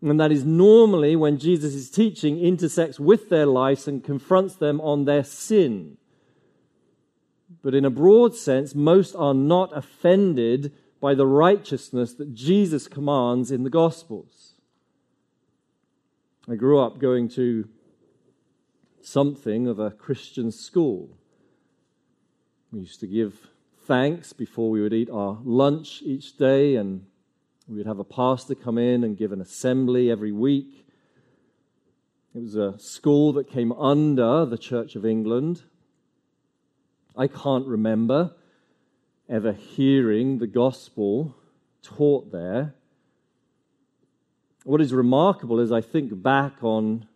And 0.01 0.19
that 0.19 0.31
is 0.31 0.45
normally 0.45 1.15
when 1.15 1.39
Jesus' 1.39 1.89
teaching 1.89 2.39
intersects 2.39 2.99
with 2.99 3.29
their 3.29 3.45
lives 3.45 3.87
and 3.87 4.03
confronts 4.03 4.55
them 4.55 4.79
on 4.81 5.05
their 5.05 5.23
sin. 5.23 5.97
But 7.63 7.73
in 7.73 7.83
a 7.83 7.89
broad 7.89 8.35
sense, 8.35 8.75
most 8.75 9.15
are 9.15 9.33
not 9.33 9.75
offended 9.75 10.71
by 11.01 11.15
the 11.15 11.25
righteousness 11.25 12.13
that 12.13 12.33
Jesus 12.33 12.87
commands 12.87 13.51
in 13.51 13.63
the 13.63 13.69
Gospels. 13.69 14.53
I 16.47 16.55
grew 16.55 16.79
up 16.79 16.99
going 16.99 17.27
to 17.29 17.67
something 19.05 19.67
of 19.67 19.79
a 19.79 19.91
Christian 19.91 20.51
school. 20.51 21.09
We 22.71 22.79
used 22.79 22.99
to 23.01 23.07
give 23.07 23.47
thanks 23.83 24.33
before 24.33 24.71
we 24.71 24.81
would 24.81 24.93
eat 24.93 25.09
our 25.11 25.37
lunch 25.43 26.01
each 26.03 26.37
day, 26.37 26.75
and 26.75 27.05
we 27.67 27.77
would 27.77 27.85
have 27.85 27.99
a 27.99 28.03
pastor 28.03 28.55
come 28.55 28.77
in 28.77 29.03
and 29.03 29.15
give 29.15 29.31
an 29.31 29.41
assembly 29.41 30.09
every 30.09 30.31
week. 30.31 30.87
It 32.33 32.41
was 32.41 32.55
a 32.55 32.79
school 32.79 33.31
that 33.33 33.47
came 33.47 33.71
under 33.73 34.45
the 34.45 34.57
Church 34.57 34.95
of 34.95 35.05
England. 35.05 35.61
I 37.15 37.27
can't 37.27 37.67
remember 37.67 38.33
ever 39.29 39.53
hearing 39.53 40.39
the 40.39 40.47
gospel 40.47 41.35
taught 41.81 42.31
there. 42.31 42.73
What 44.63 44.81
is 44.81 44.93
remarkable 44.93 45.59
is 45.59 45.71
I 45.71 45.81
think 45.81 46.21
back 46.23 46.63
on 46.63 47.07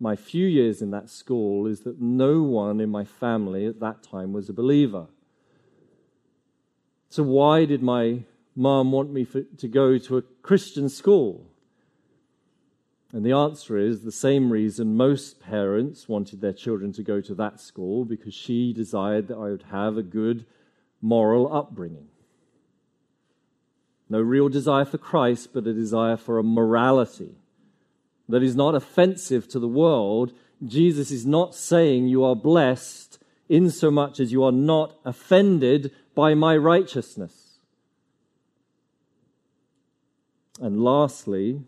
my 0.00 0.14
few 0.14 0.46
years 0.46 0.80
in 0.80 0.90
that 0.92 1.10
school 1.10 1.66
is 1.66 1.80
that 1.80 2.00
no 2.00 2.42
one 2.42 2.80
in 2.80 2.88
my 2.88 3.04
family 3.04 3.66
at 3.66 3.80
that 3.80 4.02
time 4.02 4.32
was 4.32 4.48
a 4.48 4.52
believer. 4.52 5.06
So, 7.10 7.22
why 7.22 7.64
did 7.64 7.82
my 7.82 8.20
mom 8.54 8.92
want 8.92 9.12
me 9.12 9.24
for, 9.24 9.42
to 9.42 9.68
go 9.68 9.98
to 9.98 10.18
a 10.18 10.22
Christian 10.42 10.88
school? 10.88 11.46
And 13.12 13.24
the 13.24 13.32
answer 13.32 13.78
is 13.78 14.02
the 14.02 14.12
same 14.12 14.52
reason 14.52 14.96
most 14.96 15.40
parents 15.40 16.08
wanted 16.08 16.42
their 16.42 16.52
children 16.52 16.92
to 16.92 17.02
go 17.02 17.22
to 17.22 17.34
that 17.36 17.58
school 17.58 18.04
because 18.04 18.34
she 18.34 18.74
desired 18.74 19.28
that 19.28 19.38
I 19.38 19.48
would 19.50 19.64
have 19.70 19.96
a 19.96 20.02
good 20.02 20.44
moral 21.00 21.52
upbringing. 21.52 22.08
No 24.10 24.20
real 24.20 24.50
desire 24.50 24.84
for 24.84 24.98
Christ, 24.98 25.50
but 25.54 25.66
a 25.66 25.72
desire 25.72 26.18
for 26.18 26.38
a 26.38 26.44
morality 26.44 27.34
that 28.28 28.42
is 28.42 28.54
not 28.54 28.74
offensive 28.74 29.48
to 29.48 29.58
the 29.58 29.68
world. 29.68 30.32
Jesus 30.64 31.10
is 31.10 31.24
not 31.24 31.54
saying 31.54 32.06
you 32.06 32.24
are 32.24 32.36
blessed 32.36 33.18
in 33.48 33.70
so 33.70 33.90
much 33.90 34.20
as 34.20 34.32
you 34.32 34.44
are 34.44 34.52
not 34.52 34.98
offended 35.04 35.90
by 36.14 36.34
my 36.34 36.56
righteousness. 36.56 37.58
And 40.60 40.82
lastly, 40.82 41.62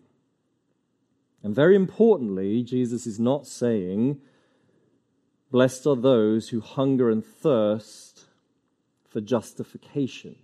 and 1.42 1.54
very 1.54 1.76
importantly, 1.76 2.62
Jesus 2.62 3.06
is 3.06 3.18
not 3.18 3.46
saying, 3.46 4.20
Blessed 5.50 5.86
are 5.86 5.96
those 5.96 6.50
who 6.50 6.60
hunger 6.60 7.10
and 7.10 7.24
thirst 7.24 8.26
for 9.08 9.20
justification. 9.20 10.36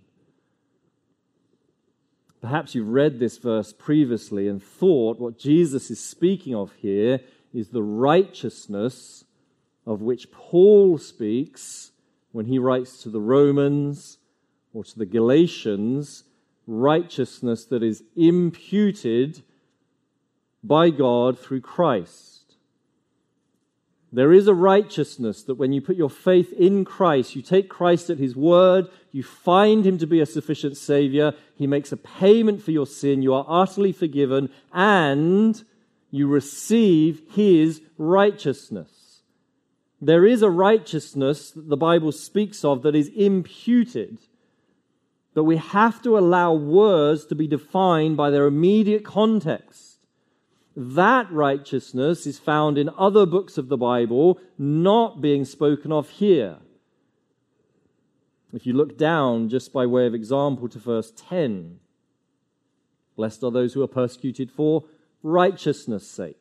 Perhaps 2.41 2.75
you've 2.75 2.89
read 2.89 3.19
this 3.19 3.37
verse 3.37 3.73
previously 3.73 4.47
and 4.47 4.61
thought 4.61 5.19
what 5.19 5.39
Jesus 5.39 5.89
is 5.89 5.99
speaking 5.99 6.53
of 6.53 6.71
here 6.73 7.19
is 7.53 7.69
the 7.69 7.83
righteousness 7.83 9.25
of 9.85 10.01
which 10.01 10.31
Paul 10.31 10.97
speaks 10.97 11.91
when 12.31 12.45
he 12.45 12.59
writes 12.59 13.01
to 13.03 13.09
the 13.09 13.21
Romans 13.21 14.19
or 14.73 14.83
to 14.83 14.99
the 14.99 15.05
Galatians, 15.05 16.25
righteousness 16.67 17.65
that 17.65 17.81
is 17.81 18.03
imputed 18.15 19.41
by 20.63 20.89
God 20.89 21.39
through 21.39 21.61
Christ. 21.61 22.36
There 24.11 24.31
is 24.31 24.47
a 24.47 24.53
righteousness 24.53 25.43
that 25.43 25.55
when 25.55 25.73
you 25.73 25.81
put 25.81 25.97
your 25.97 26.09
faith 26.09 26.53
in 26.53 26.85
Christ, 26.85 27.35
you 27.35 27.41
take 27.41 27.69
Christ 27.69 28.09
at 28.09 28.19
his 28.19 28.35
word, 28.35 28.87
you 29.11 29.21
find 29.21 29.85
him 29.85 29.97
to 29.97 30.07
be 30.07 30.21
a 30.21 30.25
sufficient 30.25 30.77
Savior, 30.77 31.33
he 31.55 31.67
makes 31.67 31.91
a 31.91 31.97
payment 31.97 32.61
for 32.61 32.71
your 32.71 32.87
sin, 32.87 33.21
you 33.21 33.33
are 33.33 33.45
utterly 33.47 33.91
forgiven, 33.91 34.49
and 34.73 35.61
you 36.09 36.27
receive 36.27 37.21
his 37.31 37.81
righteousness. 37.97 39.21
There 39.99 40.25
is 40.25 40.41
a 40.41 40.49
righteousness 40.49 41.51
that 41.51 41.67
the 41.67 41.77
Bible 41.77 42.11
speaks 42.11 42.63
of 42.63 42.83
that 42.83 42.95
is 42.95 43.09
imputed. 43.09 44.19
But 45.33 45.43
we 45.43 45.57
have 45.57 46.01
to 46.03 46.17
allow 46.17 46.53
words 46.53 47.25
to 47.25 47.35
be 47.35 47.47
defined 47.47 48.15
by 48.15 48.29
their 48.29 48.47
immediate 48.47 49.03
context. 49.03 49.96
That 50.79 51.31
righteousness 51.31 52.27
is 52.27 52.37
found 52.37 52.77
in 52.77 52.91
other 52.99 53.25
books 53.25 53.57
of 53.57 53.67
the 53.67 53.77
Bible, 53.77 54.39
not 54.59 55.21
being 55.21 55.43
spoken 55.43 55.91
of 55.91 56.07
here. 56.07 56.57
If 58.53 58.67
you 58.67 58.73
look 58.73 58.95
down, 58.95 59.49
just 59.49 59.73
by 59.73 59.87
way 59.87 60.05
of 60.05 60.13
example, 60.13 60.69
to 60.69 60.77
verse 60.77 61.11
10, 61.17 61.79
blessed 63.15 63.43
are 63.43 63.49
those 63.49 63.73
who 63.73 63.81
are 63.81 63.87
persecuted 63.87 64.51
for 64.51 64.83
righteousness' 65.23 66.07
sake. 66.07 66.37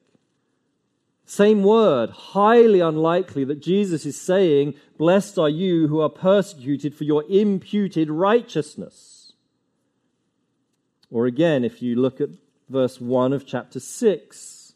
Same 1.24 1.62
word, 1.62 2.10
highly 2.10 2.80
unlikely 2.80 3.44
that 3.44 3.62
Jesus 3.62 4.04
is 4.04 4.20
saying, 4.20 4.74
Blessed 4.98 5.38
are 5.38 5.48
you 5.48 5.88
who 5.88 6.00
are 6.02 6.10
persecuted 6.10 6.94
for 6.94 7.04
your 7.04 7.24
imputed 7.30 8.10
righteousness. 8.10 9.32
Or 11.10 11.24
again, 11.24 11.64
if 11.64 11.80
you 11.80 11.96
look 11.96 12.20
at 12.20 12.28
verse 12.68 13.00
1 13.00 13.32
of 13.32 13.46
chapter 13.46 13.80
6. 13.80 14.74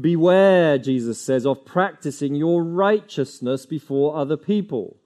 Beware, 0.00 0.78
Jesus 0.78 1.20
says, 1.20 1.46
of 1.46 1.64
practicing 1.64 2.34
your 2.34 2.64
righteousness 2.64 3.64
before 3.64 4.16
other 4.16 4.36
people. 4.36 4.96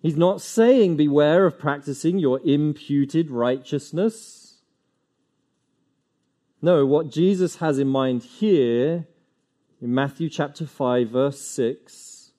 He's 0.00 0.16
not 0.16 0.40
saying 0.40 0.96
beware 0.96 1.44
of 1.44 1.58
practicing 1.58 2.18
your 2.18 2.40
imputed 2.44 3.30
righteousness. 3.30 4.58
No, 6.62 6.86
what 6.86 7.10
Jesus 7.10 7.56
has 7.56 7.78
in 7.78 7.88
mind 7.88 8.22
here 8.22 9.06
in 9.80 9.94
Matthew 9.94 10.28
chapter 10.28 10.66
5, 10.66 11.10
verse 11.10 11.40
6, 11.40 12.32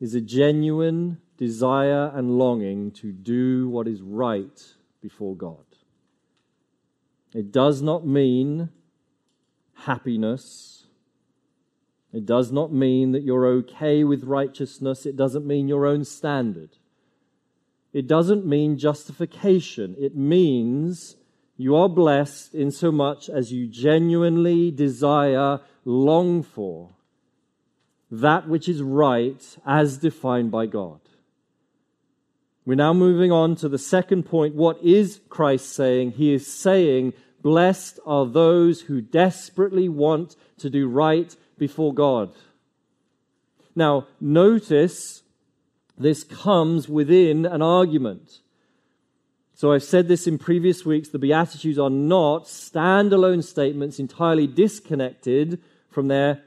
is 0.00 0.14
a 0.14 0.20
genuine 0.20 1.18
desire 1.36 2.10
and 2.14 2.38
longing 2.38 2.90
to 2.92 3.12
do 3.12 3.68
what 3.68 3.88
is 3.88 4.00
right 4.00 4.74
before 5.02 5.36
God. 5.36 5.65
It 7.34 7.52
does 7.52 7.82
not 7.82 8.06
mean 8.06 8.70
happiness. 9.74 10.86
It 12.12 12.24
does 12.24 12.50
not 12.50 12.72
mean 12.72 13.12
that 13.12 13.22
you're 13.22 13.46
okay 13.46 14.04
with 14.04 14.24
righteousness. 14.24 15.04
It 15.04 15.16
doesn't 15.16 15.46
mean 15.46 15.68
your 15.68 15.86
own 15.86 16.04
standard. 16.04 16.70
It 17.92 18.06
doesn't 18.06 18.46
mean 18.46 18.78
justification. 18.78 19.96
It 19.98 20.16
means 20.16 21.16
you 21.56 21.76
are 21.76 21.88
blessed 21.88 22.54
in 22.54 22.70
so 22.70 22.92
much 22.92 23.28
as 23.28 23.52
you 23.52 23.66
genuinely 23.66 24.70
desire, 24.70 25.60
long 25.84 26.42
for 26.42 26.90
that 28.10 28.48
which 28.48 28.68
is 28.68 28.82
right 28.82 29.56
as 29.66 29.98
defined 29.98 30.50
by 30.50 30.66
God. 30.66 31.00
We're 32.66 32.74
now 32.74 32.92
moving 32.92 33.32
on 33.32 33.54
to 33.56 33.68
the 33.68 33.78
second 33.78 34.24
point. 34.24 34.54
What 34.54 34.82
is 34.82 35.20
Christ 35.30 35.72
saying? 35.72 36.12
He 36.12 36.34
is 36.34 36.52
saying 36.52 37.14
Blessed 37.46 38.00
are 38.04 38.26
those 38.26 38.80
who 38.82 39.00
desperately 39.00 39.88
want 39.88 40.34
to 40.58 40.68
do 40.68 40.88
right 40.88 41.34
before 41.56 41.94
God. 41.94 42.34
Now, 43.76 44.08
notice 44.20 45.22
this 45.96 46.24
comes 46.24 46.88
within 46.88 47.46
an 47.46 47.62
argument. 47.62 48.40
So 49.54 49.72
I've 49.72 49.84
said 49.84 50.08
this 50.08 50.26
in 50.26 50.38
previous 50.38 50.84
weeks 50.84 51.10
the 51.10 51.20
Beatitudes 51.20 51.78
are 51.78 51.88
not 51.88 52.46
standalone 52.46 53.44
statements 53.44 54.00
entirely 54.00 54.48
disconnected 54.48 55.62
from 55.88 56.08
their 56.08 56.42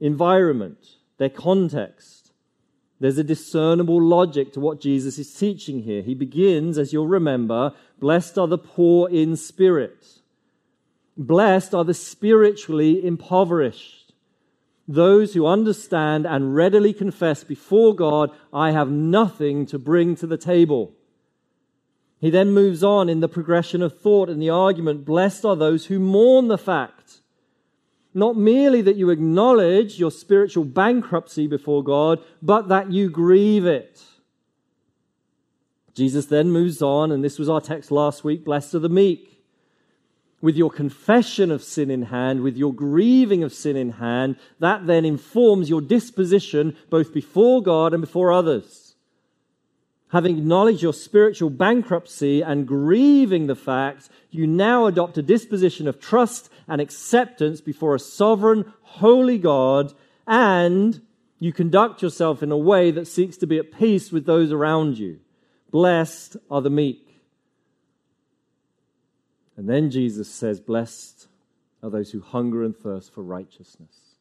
environment, 0.00 0.78
their 1.18 1.30
context. 1.30 2.23
There's 3.00 3.18
a 3.18 3.24
discernible 3.24 4.00
logic 4.00 4.52
to 4.52 4.60
what 4.60 4.80
Jesus 4.80 5.18
is 5.18 5.32
teaching 5.34 5.82
here. 5.82 6.02
He 6.02 6.14
begins, 6.14 6.78
as 6.78 6.92
you'll 6.92 7.08
remember, 7.08 7.72
blessed 7.98 8.38
are 8.38 8.46
the 8.46 8.58
poor 8.58 9.08
in 9.08 9.36
spirit. 9.36 10.20
Blessed 11.16 11.74
are 11.74 11.84
the 11.84 11.94
spiritually 11.94 13.04
impoverished. 13.04 14.12
Those 14.86 15.34
who 15.34 15.46
understand 15.46 16.26
and 16.26 16.54
readily 16.54 16.92
confess 16.92 17.42
before 17.42 17.94
God, 17.94 18.30
I 18.52 18.72
have 18.72 18.90
nothing 18.90 19.66
to 19.66 19.78
bring 19.78 20.14
to 20.16 20.26
the 20.26 20.36
table. 20.36 20.92
He 22.20 22.30
then 22.30 22.52
moves 22.52 22.82
on 22.82 23.08
in 23.08 23.20
the 23.20 23.28
progression 23.28 23.82
of 23.82 23.98
thought 23.98 24.30
and 24.30 24.40
the 24.40 24.50
argument 24.50 25.04
Blessed 25.04 25.44
are 25.44 25.56
those 25.56 25.86
who 25.86 25.98
mourn 25.98 26.48
the 26.48 26.58
fact. 26.58 26.93
Not 28.14 28.36
merely 28.36 28.80
that 28.82 28.96
you 28.96 29.10
acknowledge 29.10 29.98
your 29.98 30.12
spiritual 30.12 30.64
bankruptcy 30.64 31.48
before 31.48 31.82
God, 31.82 32.20
but 32.40 32.68
that 32.68 32.92
you 32.92 33.10
grieve 33.10 33.66
it. 33.66 34.00
Jesus 35.94 36.26
then 36.26 36.50
moves 36.50 36.80
on, 36.80 37.10
and 37.12 37.24
this 37.24 37.38
was 37.38 37.48
our 37.48 37.60
text 37.60 37.90
last 37.90 38.24
week 38.24 38.44
Blessed 38.44 38.74
are 38.76 38.80
the 38.80 38.88
meek 38.88 39.34
with 40.44 40.56
your 40.56 40.70
confession 40.70 41.50
of 41.50 41.64
sin 41.64 41.90
in 41.90 42.02
hand, 42.02 42.42
with 42.42 42.54
your 42.54 42.74
grieving 42.74 43.42
of 43.42 43.50
sin 43.50 43.78
in 43.78 43.92
hand, 43.92 44.36
that 44.58 44.86
then 44.86 45.02
informs 45.02 45.70
your 45.70 45.80
disposition 45.80 46.76
both 46.90 47.14
before 47.14 47.62
God 47.62 47.94
and 47.94 48.02
before 48.02 48.30
others. 48.30 48.83
Having 50.14 50.38
acknowledged 50.38 50.80
your 50.80 50.92
spiritual 50.92 51.50
bankruptcy 51.50 52.40
and 52.40 52.68
grieving 52.68 53.48
the 53.48 53.56
fact, 53.56 54.08
you 54.30 54.46
now 54.46 54.86
adopt 54.86 55.18
a 55.18 55.22
disposition 55.22 55.88
of 55.88 56.00
trust 56.00 56.48
and 56.68 56.80
acceptance 56.80 57.60
before 57.60 57.96
a 57.96 57.98
sovereign, 57.98 58.72
holy 58.82 59.38
God, 59.38 59.92
and 60.24 61.02
you 61.40 61.52
conduct 61.52 62.00
yourself 62.00 62.44
in 62.44 62.52
a 62.52 62.56
way 62.56 62.92
that 62.92 63.08
seeks 63.08 63.36
to 63.38 63.48
be 63.48 63.58
at 63.58 63.72
peace 63.72 64.12
with 64.12 64.24
those 64.24 64.52
around 64.52 64.98
you. 64.98 65.18
Blessed 65.72 66.36
are 66.48 66.62
the 66.62 66.70
meek. 66.70 67.20
And 69.56 69.68
then 69.68 69.90
Jesus 69.90 70.30
says, 70.30 70.60
Blessed 70.60 71.26
are 71.82 71.90
those 71.90 72.12
who 72.12 72.20
hunger 72.20 72.62
and 72.62 72.76
thirst 72.76 73.12
for 73.12 73.24
righteousness. 73.24 74.13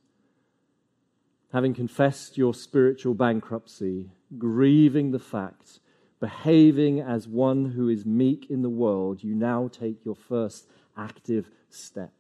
Having 1.54 1.76
confessed 1.76 2.38
your 2.38 2.54
spiritual 2.54 3.14
bankruptcy, 3.14 4.10
grieving 4.38 5.12
the 5.12 5.20
fact, 5.20 5.80
behaving 6.20 7.00
as 7.00 7.28
one 7.28 7.72
who 7.72 7.88
is 7.88 8.06
meek 8.06 8.50
in 8.50 8.62
the 8.62 8.70
world, 8.70 9.24
you 9.24 9.36
now 9.36 9.70
take 9.72 10.04
your 10.04 10.16
first 10.16 10.68
active 10.98 11.50
step. 11.70 12.14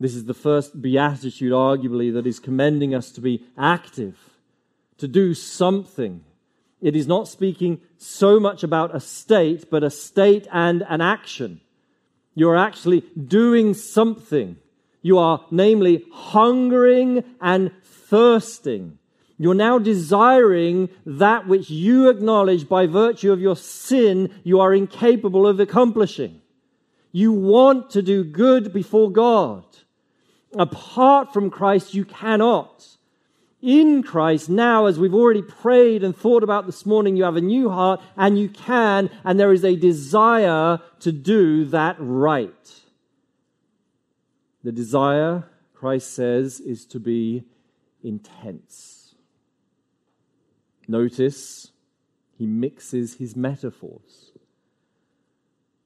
This 0.00 0.14
is 0.14 0.26
the 0.26 0.34
first 0.34 0.82
beatitude, 0.82 1.52
arguably, 1.52 2.12
that 2.12 2.26
is 2.26 2.38
commending 2.38 2.94
us 2.94 3.10
to 3.12 3.20
be 3.20 3.44
active, 3.56 4.18
to 4.98 5.08
do 5.08 5.32
something 5.32 6.24
it 6.80 6.94
is 6.94 7.06
not 7.06 7.28
speaking 7.28 7.80
so 7.96 8.38
much 8.38 8.62
about 8.62 8.94
a 8.94 9.00
state, 9.00 9.70
but 9.70 9.82
a 9.82 9.90
state 9.90 10.46
and 10.52 10.84
an 10.88 11.00
action. 11.00 11.60
You're 12.34 12.56
actually 12.56 13.00
doing 13.00 13.74
something. 13.74 14.56
You 15.02 15.18
are, 15.18 15.44
namely, 15.50 16.04
hungering 16.12 17.24
and 17.40 17.70
thirsting. 17.82 18.98
You're 19.38 19.54
now 19.54 19.78
desiring 19.78 20.88
that 21.06 21.46
which 21.46 21.70
you 21.70 22.08
acknowledge 22.08 22.68
by 22.68 22.86
virtue 22.86 23.32
of 23.32 23.40
your 23.40 23.56
sin 23.56 24.34
you 24.42 24.60
are 24.60 24.74
incapable 24.74 25.46
of 25.46 25.60
accomplishing. 25.60 26.40
You 27.12 27.32
want 27.32 27.90
to 27.90 28.02
do 28.02 28.24
good 28.24 28.72
before 28.72 29.10
God. 29.10 29.64
Apart 30.54 31.32
from 31.32 31.50
Christ, 31.50 31.94
you 31.94 32.04
cannot 32.04 32.98
in 33.60 34.04
Christ 34.04 34.48
now, 34.48 34.86
as 34.86 34.98
we've 34.98 35.14
already 35.14 35.42
prayed 35.42 36.04
and 36.04 36.16
thought 36.16 36.44
about 36.44 36.66
this 36.66 36.86
morning, 36.86 37.16
you 37.16 37.24
have 37.24 37.36
a 37.36 37.40
new 37.40 37.70
heart 37.70 38.00
and 38.16 38.38
you 38.38 38.48
can, 38.48 39.10
and 39.24 39.38
there 39.38 39.52
is 39.52 39.64
a 39.64 39.74
desire 39.74 40.78
to 41.00 41.12
do 41.12 41.64
that 41.66 41.96
right. 41.98 42.82
The 44.64 44.72
desire, 44.72 45.44
Christ 45.74 46.12
says, 46.12 46.60
is 46.60 46.84
to 46.86 47.00
be 47.00 47.44
intense. 48.02 49.14
Notice 50.86 51.72
he 52.36 52.46
mixes 52.46 53.14
his 53.14 53.36
metaphors. 53.36 54.32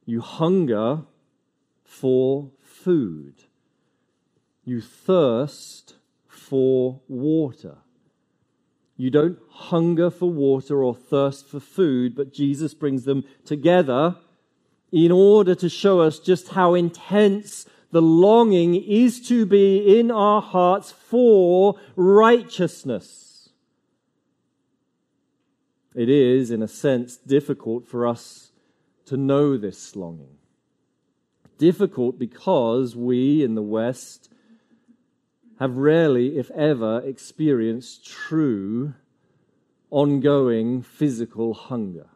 You 0.05 0.21
hunger 0.21 1.03
for 1.85 2.51
food, 2.63 3.35
you 4.65 4.81
thirst 4.81 5.97
for 6.27 7.01
water. 7.09 7.79
You 8.97 9.11
don't 9.11 9.39
hunger 9.49 10.11
for 10.11 10.31
water 10.31 10.83
or 10.83 10.95
thirst 10.95 11.49
for 11.49 11.61
food, 11.61 12.15
but 12.15 12.33
Jesus 12.33 12.75
brings 12.75 13.05
them 13.05 13.25
together 13.45 14.17
in 14.93 15.11
order 15.11 15.55
to 15.55 15.69
show 15.69 16.01
us 16.01 16.19
just 16.19 16.51
how 16.51 16.75
intense 16.75 17.67
the 17.93 18.03
longing 18.03 18.75
is 18.75 19.21
to 19.29 19.47
be 19.47 19.99
in 19.99 20.11
our 20.11 20.41
hearts 20.41 20.91
for 20.91 21.79
righteousness. 21.95 23.51
It 25.95 26.09
is, 26.09 26.51
in 26.51 26.63
a 26.63 26.69
sense, 26.69 27.19
difficult 27.19 27.87
for 27.87 28.07
us 28.07 28.51
to 29.05 29.19
know 29.19 29.59
this 29.59 29.95
longing. 29.95 30.39
Difficult 31.59 32.19
because 32.19 32.97
we 32.97 33.45
in 33.45 33.55
the 33.55 33.63
West 33.63 34.33
have 35.59 35.77
rarely, 35.77 36.39
if 36.39 36.51
ever, 36.53 37.01
experienced 37.01 38.07
true, 38.07 38.95
ongoing 39.91 40.81
physical 40.81 41.53
hunger. 41.53 42.09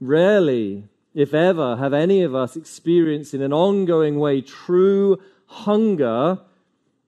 Rarely, 0.00 0.88
if 1.14 1.34
ever, 1.34 1.76
have 1.76 1.92
any 1.92 2.22
of 2.22 2.34
us 2.34 2.56
experienced 2.56 3.34
in 3.34 3.42
an 3.42 3.52
ongoing 3.52 4.18
way 4.18 4.40
true 4.40 5.20
hunger 5.46 6.40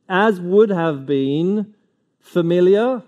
as 0.09 0.40
would 0.40 0.71
have 0.71 1.07
been 1.07 1.75
familiar, 2.21 3.03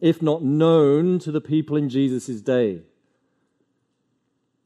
if 0.00 0.20
not 0.20 0.42
known, 0.42 1.18
to 1.20 1.32
the 1.32 1.40
people 1.40 1.76
in 1.76 1.88
Jesus' 1.88 2.40
day. 2.40 2.82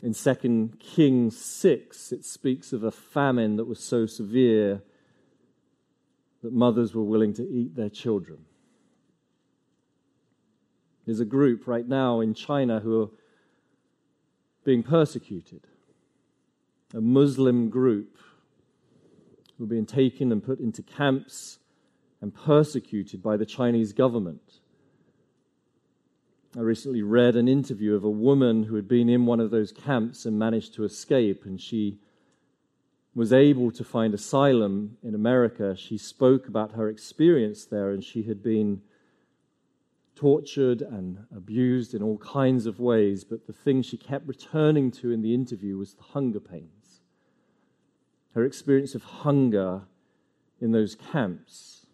In 0.03 0.13
2 0.13 0.73
Kings 0.79 1.39
6, 1.39 2.13
it 2.13 2.25
speaks 2.25 2.73
of 2.73 2.83
a 2.83 2.91
famine 2.91 3.57
that 3.57 3.65
was 3.65 3.81
so 3.81 4.07
severe 4.07 4.83
that 6.43 6.53
mothers 6.53 6.95
were 6.95 7.03
willing 7.03 7.33
to 7.35 7.49
eat 7.49 7.75
their 7.77 7.89
children. 7.89 8.39
There's 11.07 11.21
a 11.21 11.25
group 11.25 11.67
right 11.67 11.87
now 11.87 12.21
in 12.21 12.35
China 12.35 12.81
who 12.81 13.03
are 13.03 13.09
being 14.67 14.83
persecuted, 14.83 15.61
a 16.93 17.01
Muslim 17.01 17.71
group 17.71 18.19
who 19.57 19.65
are 19.65 19.69
being 19.69 19.87
taken 19.87 20.33
and 20.33 20.43
put 20.43 20.59
into 20.59 20.83
camps 20.83 21.61
and 22.21 22.35
persecuted 22.35 23.23
by 23.23 23.37
the 23.37 23.47
Chinese 23.47 23.93
government. 23.93 24.59
I 26.57 26.61
recently 26.63 27.03
read 27.03 27.37
an 27.37 27.47
interview 27.47 27.95
of 27.95 28.03
a 28.03 28.11
woman 28.11 28.65
who 28.65 28.75
had 28.75 28.89
been 28.89 29.09
in 29.09 29.25
one 29.25 29.39
of 29.39 29.53
those 29.53 29.71
camps 29.71 30.27
and 30.27 30.37
managed 30.37 30.75
to 30.75 30.85
escape, 30.85 31.45
and 31.45 31.61
she 31.61 32.01
was 33.15 33.33
able 33.33 33.71
to 33.71 33.85
find 33.85 34.15
asylum 34.15 34.99
in 35.01 35.15
America, 35.15 35.77
she 35.77 35.97
spoke 35.97 36.49
about 36.49 36.73
her 36.73 36.89
experience 36.89 37.65
there, 37.67 37.91
and 37.91 38.03
she 38.03 38.25
had 38.25 38.43
been 38.43 38.83
tortured 40.17 40.81
and 40.81 41.19
abused 41.35 41.95
in 41.95 42.03
all 42.03 42.19
kinds 42.19 42.67
of 42.67 42.81
ways. 42.81 43.23
But 43.23 43.47
the 43.47 43.53
thing 43.53 43.83
she 43.83 43.97
kept 43.97 44.27
returning 44.27 44.91
to 44.93 45.13
in 45.13 45.23
the 45.23 45.35
interview 45.35 45.77
was 45.77 45.95
the 45.95 46.03
hunger 46.03 46.41
pains. 46.41 47.03
Her 48.35 48.45
experience 48.45 48.95
of 48.95 49.03
hunger 49.03 49.83
in 50.61 50.73
those 50.73 50.95
camps. 50.95 51.87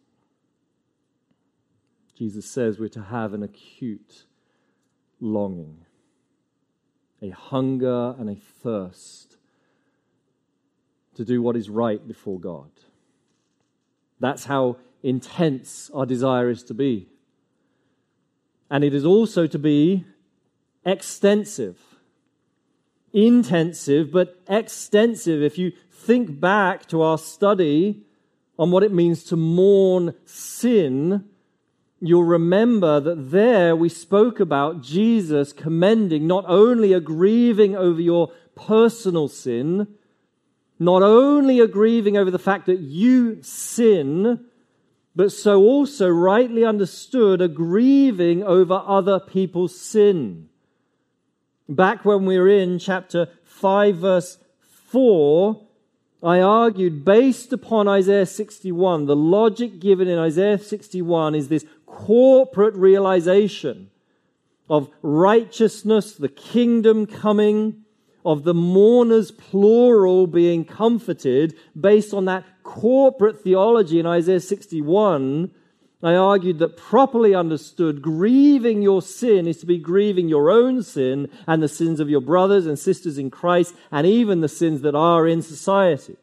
Jesus 2.17 2.49
says 2.49 2.79
we're 2.79 2.89
to 2.89 3.03
have 3.03 3.35
an 3.35 3.43
acute 3.43 4.25
longing, 5.21 5.85
a 7.21 7.31
hunger 7.31 8.15
and 8.19 8.31
a 8.31 8.37
thirst 8.37 9.37
to 11.15 11.25
do 11.25 11.43
what 11.43 11.57
is 11.57 11.69
right 11.69 12.07
before 12.07 12.39
God. 12.39 12.71
That's 14.21 14.45
how 14.45 14.77
intense 15.03 15.91
our 15.93 16.07
desire 16.07 16.49
is 16.49 16.63
to 16.65 16.75
be. 16.75 17.09
And 18.73 18.83
it 18.85 18.95
is 18.95 19.05
also 19.05 19.47
to 19.47 19.59
be 19.59 20.07
extensive. 20.87 21.79
Intensive, 23.13 24.11
but 24.11 24.41
extensive. 24.49 25.43
If 25.43 25.59
you 25.59 25.73
think 25.91 26.41
back 26.41 26.87
to 26.87 27.03
our 27.03 27.19
study 27.19 28.03
on 28.59 28.71
what 28.71 28.83
it 28.83 28.91
means 28.91 29.25
to 29.25 29.37
mourn 29.37 30.15
sin, 30.25 31.29
you'll 32.01 32.25
remember 32.25 32.99
that 32.99 33.31
there 33.31 33.77
we 33.77 33.91
spoke 33.91 34.41
about 34.41 34.81
Jesus 34.81 35.53
commending 35.53 36.27
not 36.27 36.47
only 36.49 36.95
a 36.95 37.01
grieving 37.01 37.77
over 37.77 38.01
your 38.01 38.33
personal 38.55 39.29
sin, 39.29 39.87
not 40.79 41.03
only 41.03 41.61
a 41.61 41.67
grieving 41.67 42.17
over 42.17 42.31
the 42.31 42.39
fact 42.39 42.65
that 42.65 42.81
you 42.81 43.43
sin, 43.43 44.47
but 45.15 45.31
so 45.33 45.61
also 45.61 46.09
rightly 46.09 46.65
understood 46.65 47.41
a 47.41 47.49
grieving 47.49 48.43
over 48.43 48.83
other 48.87 49.21
people's 49.21 49.79
sin. 49.79 50.49
Back 51.69 52.05
when 52.05 52.25
we 52.25 52.39
were 52.39 52.49
in 52.49 52.79
chapter 52.79 53.29
5, 53.45 53.97
verse 53.97 54.39
4, 54.89 55.61
I 56.23 56.41
argued 56.41 57.05
based 57.05 57.53
upon 57.53 57.89
Isaiah 57.89 58.27
61, 58.27 59.07
the 59.07 59.17
logic 59.17 59.81
given 59.81 60.09
in 60.09 60.19
Isaiah 60.19 60.59
61 60.59 61.35
is 61.35 61.49
this 61.49 61.65
corporate 61.85 62.75
realization 62.75 63.91
of 64.71 64.89
righteousness, 65.03 66.15
the 66.15 66.29
kingdom 66.29 67.07
coming, 67.07 67.85
of 68.25 68.45
the 68.45 68.55
mourners, 68.55 69.31
plural, 69.31 70.27
being 70.27 70.65
comforted 70.65 71.55
based 71.79 72.15
on 72.15 72.25
that 72.27 72.45
corporate 72.63 73.43
theology 73.43 73.99
in 73.99 74.07
Isaiah 74.07 74.41
61. 74.41 75.51
I 76.05 76.15
argued 76.15 76.59
that 76.59 76.77
properly 76.77 77.35
understood, 77.35 78.03
grieving 78.03 78.83
your 78.83 79.03
sin 79.03 79.47
is 79.47 79.59
to 79.59 79.67
be 79.67 79.79
grieving 79.79 80.29
your 80.29 80.51
own 80.51 80.83
sin 80.83 81.29
and 81.47 81.63
the 81.63 81.69
sins 81.69 82.01
of 82.01 82.11
your 82.11 82.21
brothers 82.21 82.67
and 82.67 82.77
sisters 82.79 83.19
in 83.19 83.31
Christ, 83.31 83.75
and 83.93 84.05
even 84.05 84.41
the 84.41 84.49
sins 84.49 84.83
that 84.83 84.97
are 84.97 85.29
in 85.29 85.43
society. 85.43 86.17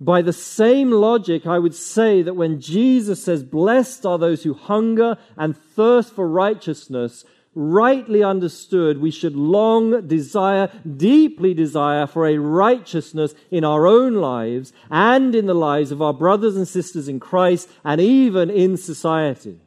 By 0.00 0.22
the 0.22 0.32
same 0.32 0.90
logic, 0.90 1.46
I 1.46 1.58
would 1.58 1.74
say 1.74 2.22
that 2.22 2.34
when 2.34 2.60
Jesus 2.60 3.22
says, 3.22 3.42
Blessed 3.42 4.06
are 4.06 4.18
those 4.18 4.44
who 4.44 4.54
hunger 4.54 5.16
and 5.36 5.56
thirst 5.56 6.12
for 6.12 6.28
righteousness, 6.28 7.24
rightly 7.54 8.22
understood, 8.22 9.00
we 9.00 9.10
should 9.10 9.34
long 9.34 10.06
desire, 10.06 10.70
deeply 10.96 11.54
desire 11.54 12.06
for 12.06 12.26
a 12.26 12.38
righteousness 12.38 13.34
in 13.50 13.64
our 13.64 13.86
own 13.86 14.14
lives 14.14 14.72
and 14.90 15.34
in 15.34 15.46
the 15.46 15.54
lives 15.54 15.90
of 15.90 16.00
our 16.00 16.14
brothers 16.14 16.56
and 16.56 16.68
sisters 16.68 17.08
in 17.08 17.20
Christ 17.20 17.68
and 17.84 18.00
even 18.00 18.50
in 18.50 18.76
society. 18.76 19.58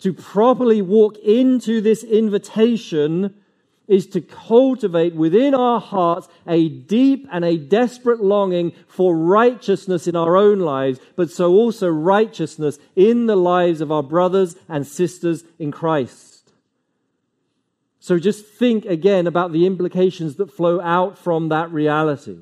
To 0.00 0.12
properly 0.12 0.82
walk 0.82 1.16
into 1.18 1.80
this 1.80 2.04
invitation 2.04 3.34
is 3.88 4.06
to 4.08 4.20
cultivate 4.20 5.14
within 5.14 5.54
our 5.54 5.80
hearts 5.80 6.28
a 6.46 6.68
deep 6.68 7.26
and 7.32 7.44
a 7.44 7.56
desperate 7.56 8.20
longing 8.20 8.72
for 8.88 9.16
righteousness 9.16 10.06
in 10.06 10.16
our 10.16 10.36
own 10.36 10.58
lives, 10.58 10.98
but 11.14 11.30
so 11.30 11.52
also 11.52 11.88
righteousness 11.88 12.78
in 12.96 13.26
the 13.26 13.36
lives 13.36 13.80
of 13.80 13.92
our 13.92 14.02
brothers 14.02 14.56
and 14.68 14.86
sisters 14.86 15.44
in 15.58 15.70
Christ. 15.70 16.25
So 18.06 18.20
just 18.20 18.46
think 18.46 18.84
again 18.84 19.26
about 19.26 19.50
the 19.50 19.66
implications 19.66 20.36
that 20.36 20.52
flow 20.52 20.80
out 20.80 21.18
from 21.18 21.48
that 21.48 21.72
reality. 21.72 22.38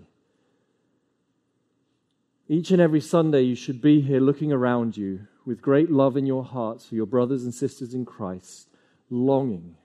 Each 2.51 2.71
and 2.71 2.83
every 2.83 3.01
Sunday, 3.01 3.41
you 3.45 3.55
should 3.55 3.81
be 3.81 4.03
here 4.03 4.21
looking 4.21 4.53
around 4.53 4.99
you 4.99 5.21
with 5.47 5.63
great 5.63 5.91
love 5.91 6.19
in 6.19 6.27
your 6.27 6.45
hearts 6.45 6.85
for 6.85 6.97
your 6.97 7.07
brothers 7.07 7.45
and 7.45 7.55
sisters 7.55 7.95
in 7.95 8.05
Christ, 8.05 8.69
longing 9.09 9.77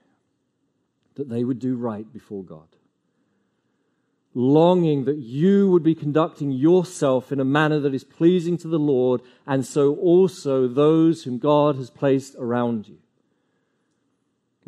that 1.14 1.30
they 1.30 1.44
would 1.44 1.58
do 1.58 1.76
right 1.76 2.12
before 2.12 2.44
God. 2.44 2.68
Longing 4.34 5.06
that 5.06 5.16
you 5.16 5.70
would 5.70 5.82
be 5.82 5.94
conducting 5.94 6.52
yourself 6.52 7.32
in 7.32 7.40
a 7.40 7.44
manner 7.46 7.80
that 7.80 7.94
is 7.94 8.04
pleasing 8.04 8.58
to 8.58 8.68
the 8.68 8.78
Lord, 8.78 9.22
and 9.46 9.64
so 9.64 9.94
also 9.94 10.68
those 10.68 11.24
whom 11.24 11.38
God 11.38 11.76
has 11.76 11.88
placed 11.88 12.34
around 12.38 12.86
you. 12.86 12.98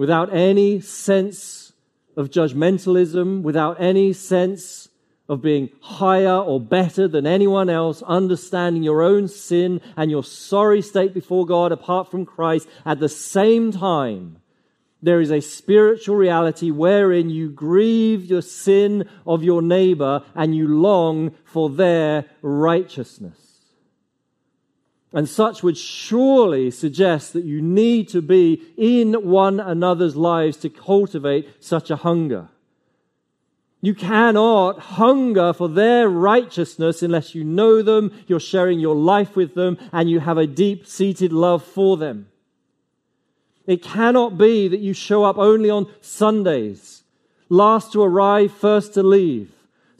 Without 0.03 0.35
any 0.35 0.81
sense 0.81 1.75
of 2.17 2.29
judgmentalism, 2.29 3.43
without 3.43 3.81
any 3.81 4.13
sense 4.13 4.89
of 5.29 5.41
being 5.41 5.71
higher 5.81 6.39
or 6.39 6.59
better 6.59 7.07
than 7.07 7.25
anyone 7.25 7.71
else, 7.71 8.03
understanding 8.03 8.83
your 8.83 9.01
own 9.01 9.29
sin 9.29 9.81
and 9.97 10.11
your 10.11 10.25
sorry 10.25 10.83
state 10.83 11.15
before 11.15 11.47
God 11.47 11.71
apart 11.71 12.11
from 12.11 12.27
Christ, 12.27 12.67
at 12.85 12.99
the 12.99 13.09
same 13.09 13.71
time, 13.71 14.39
there 15.01 15.21
is 15.21 15.31
a 15.31 15.41
spiritual 15.41 16.17
reality 16.17 16.73
wherein 16.73 17.31
you 17.31 17.49
grieve 17.49 18.25
your 18.25 18.43
sin 18.43 19.09
of 19.25 19.45
your 19.45 19.63
neighbor 19.63 20.25
and 20.35 20.53
you 20.53 20.67
long 20.67 21.31
for 21.45 21.71
their 21.71 22.25
righteousness. 22.43 23.42
And 25.13 25.29
such 25.29 25.63
would 25.63 25.77
surely 25.77 26.71
suggest 26.71 27.35
that 27.35 27.45
you 27.45 27.61
need 27.61 28.09
to 28.09 28.23
be 28.23 28.63
in 28.77 29.13
one 29.29 29.61
another's 29.61 30.17
lives 30.17 30.57
to 30.59 30.71
cultivate 30.71 31.63
such 31.63 31.91
a 31.91 31.97
hunger. 31.97 32.49
You 33.83 33.95
cannot 33.95 34.79
hunger 34.79 35.53
for 35.53 35.69
their 35.69 36.09
righteousness 36.09 37.03
unless 37.03 37.35
you 37.35 37.43
know 37.43 37.83
them, 37.83 38.13
you're 38.29 38.41
sharing 38.41 38.79
your 38.79 38.95
life 38.95 39.35
with 39.35 39.55
them, 39.55 39.77
and 39.91 40.09
you 40.09 40.21
have 40.21 40.39
a 40.39 40.47
deep 40.47 40.87
seated 40.87 41.33
love 41.33 41.65
for 41.65 41.97
them. 41.97 42.29
It 43.67 43.83
cannot 43.83 44.39
be 44.39 44.69
that 44.69 44.81
you 44.81 44.93
show 44.93 45.25
up 45.25 45.37
only 45.37 45.69
on 45.69 45.93
Sundays, 46.01 47.03
last 47.49 47.93
to 47.93 48.03
arrive, 48.03 48.53
first 48.53 48.95
to 48.95 49.03
leave. 49.03 49.53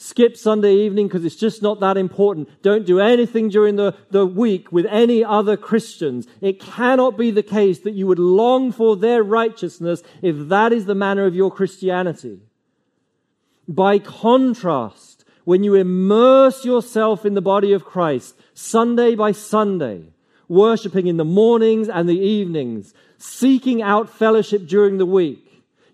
Skip 0.03 0.37
Sunday 0.37 0.75
evening 0.75 1.07
because 1.07 1.25
it's 1.25 1.37
just 1.37 1.63
not 1.63 1.79
that 1.79 1.97
important. 1.97 2.49
Don't 2.61 2.85
do 2.85 2.99
anything 2.99 3.49
during 3.49 3.77
the, 3.77 3.95
the 4.11 4.27
week 4.27 4.73
with 4.73 4.85
any 4.87 5.25
other 5.25 5.57
Christians. 5.57 6.27
It 6.41 6.59
cannot 6.59 7.17
be 7.17 7.31
the 7.31 7.45
case 7.45 7.79
that 7.81 7.93
you 7.93 8.09
would 8.09 8.19
long 8.19 8.73
for 8.73 8.97
their 8.97 9.23
righteousness 9.23 10.03
if 10.21 10.49
that 10.49 10.73
is 10.73 10.87
the 10.87 10.97
manner 10.97 11.25
of 11.25 11.37
your 11.37 11.53
Christianity. 11.53 12.41
By 13.69 14.01
contrast, 14.01 15.25
when 15.45 15.63
you 15.63 15.77
immerse 15.77 16.65
yourself 16.65 17.25
in 17.25 17.35
the 17.35 17.41
body 17.41 17.73
of 17.73 17.85
Christ, 17.85 18.35
Sunday 18.55 19.15
by 19.15 19.31
Sunday, 19.31 20.07
worshipping 20.49 21.07
in 21.07 21.17
the 21.17 21.25
mornings 21.25 21.89
and 21.89 22.09
the 22.09 22.19
evenings, 22.19 22.93
seeking 23.19 23.81
out 23.81 24.11
fellowship 24.11 24.67
during 24.67 24.99
the 24.99 25.07
week, 25.07 25.42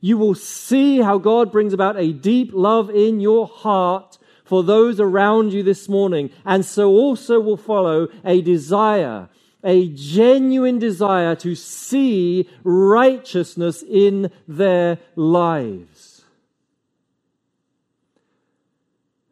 you 0.00 0.16
will 0.16 0.34
see 0.34 1.00
how 1.00 1.18
God 1.18 1.50
brings 1.50 1.72
about 1.72 1.96
a 1.96 2.12
deep 2.12 2.50
love 2.52 2.90
in 2.90 3.20
your 3.20 3.46
heart 3.46 4.18
for 4.44 4.62
those 4.62 5.00
around 5.00 5.52
you 5.52 5.62
this 5.62 5.88
morning. 5.88 6.30
And 6.44 6.64
so 6.64 6.90
also 6.90 7.40
will 7.40 7.56
follow 7.56 8.08
a 8.24 8.40
desire, 8.40 9.28
a 9.62 9.88
genuine 9.88 10.78
desire 10.78 11.34
to 11.36 11.54
see 11.54 12.48
righteousness 12.64 13.82
in 13.82 14.30
their 14.46 14.98
lives. 15.16 16.24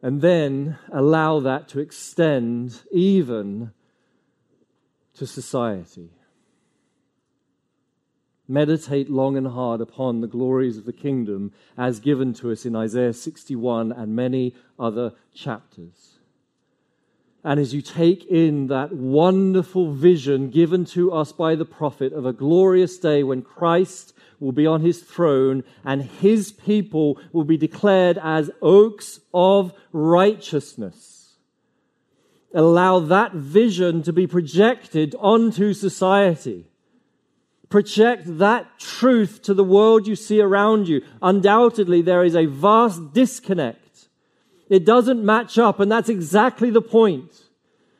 And 0.01 0.21
then 0.21 0.77
allow 0.91 1.39
that 1.39 1.67
to 1.69 1.79
extend 1.79 2.81
even 2.91 3.71
to 5.15 5.25
society. 5.25 6.11
Meditate 8.47 9.09
long 9.09 9.35
and 9.35 9.47
hard 9.47 9.81
upon 9.81 10.21
the 10.21 10.27
glories 10.27 10.77
of 10.77 10.85
the 10.85 10.93
kingdom 10.93 11.51
as 11.77 11.99
given 11.99 12.33
to 12.33 12.51
us 12.51 12.65
in 12.65 12.75
Isaiah 12.75 13.13
61 13.13 13.91
and 13.91 14.15
many 14.15 14.55
other 14.79 15.13
chapters. 15.33 16.17
And 17.43 17.59
as 17.59 17.73
you 17.73 17.81
take 17.81 18.25
in 18.25 18.67
that 18.67 18.93
wonderful 18.93 19.91
vision 19.93 20.49
given 20.49 20.85
to 20.85 21.11
us 21.11 21.31
by 21.31 21.55
the 21.55 21.65
prophet 21.65 22.13
of 22.13 22.25
a 22.25 22.33
glorious 22.33 22.97
day 22.97 23.23
when 23.23 23.41
Christ 23.41 24.13
will 24.39 24.51
be 24.51 24.65
on 24.65 24.81
his 24.81 25.01
throne 25.01 25.63
and 25.83 26.01
his 26.01 26.51
people 26.51 27.19
will 27.31 27.43
be 27.43 27.57
declared 27.57 28.17
as 28.21 28.51
oaks 28.61 29.19
of 29.33 29.73
righteousness. 29.91 31.35
Allow 32.53 32.99
that 32.99 33.33
vision 33.33 34.03
to 34.03 34.13
be 34.13 34.25
projected 34.25 35.15
onto 35.19 35.73
society 35.73 36.69
Project 37.69 38.37
that 38.37 38.79
truth 38.79 39.41
to 39.43 39.53
the 39.53 39.63
world 39.63 40.07
you 40.07 40.15
see 40.15 40.39
around 40.39 40.87
you. 40.87 41.01
Undoubtedly, 41.21 42.01
there 42.01 42.23
is 42.23 42.35
a 42.35 42.45
vast 42.45 43.13
disconnect. 43.13 44.07
It 44.69 44.85
doesn't 44.85 45.25
match 45.25 45.57
up, 45.57 45.79
and 45.79 45.91
that's 45.91 46.09
exactly 46.09 46.69
the 46.69 46.81
point. 46.81 47.43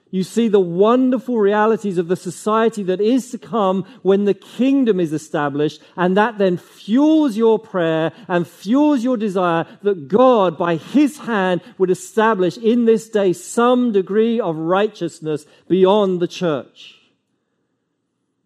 You 0.10 0.24
see 0.24 0.48
the 0.48 0.60
wonderful 0.60 1.38
realities 1.38 1.98
of 1.98 2.08
the 2.08 2.16
society 2.16 2.82
that 2.84 3.02
is 3.02 3.30
to 3.32 3.38
come 3.38 3.86
when 4.04 4.24
the 4.24 4.34
kingdom 4.34 5.02
is 5.02 5.12
established, 5.12 5.82
and 5.98 6.16
that 6.16 6.38
then 6.38 6.56
fuels 6.56 7.36
your 7.36 7.60
prayer 7.60 8.14
and 8.30 8.48
fuels 8.48 9.04
your 9.04 9.18
desire 9.18 9.66
that 9.84 10.08
God, 10.08 10.58
by 10.58 10.78
His 10.78 11.20
hand, 11.20 11.62
would 11.78 11.90
establish 11.90 12.58
in 12.58 12.86
this 12.86 13.10
day 13.10 13.34
some 13.34 13.92
degree 13.92 14.40
of 14.40 14.56
righteousness 14.56 15.46
beyond 15.68 16.22
the 16.22 16.28
church. 16.28 16.97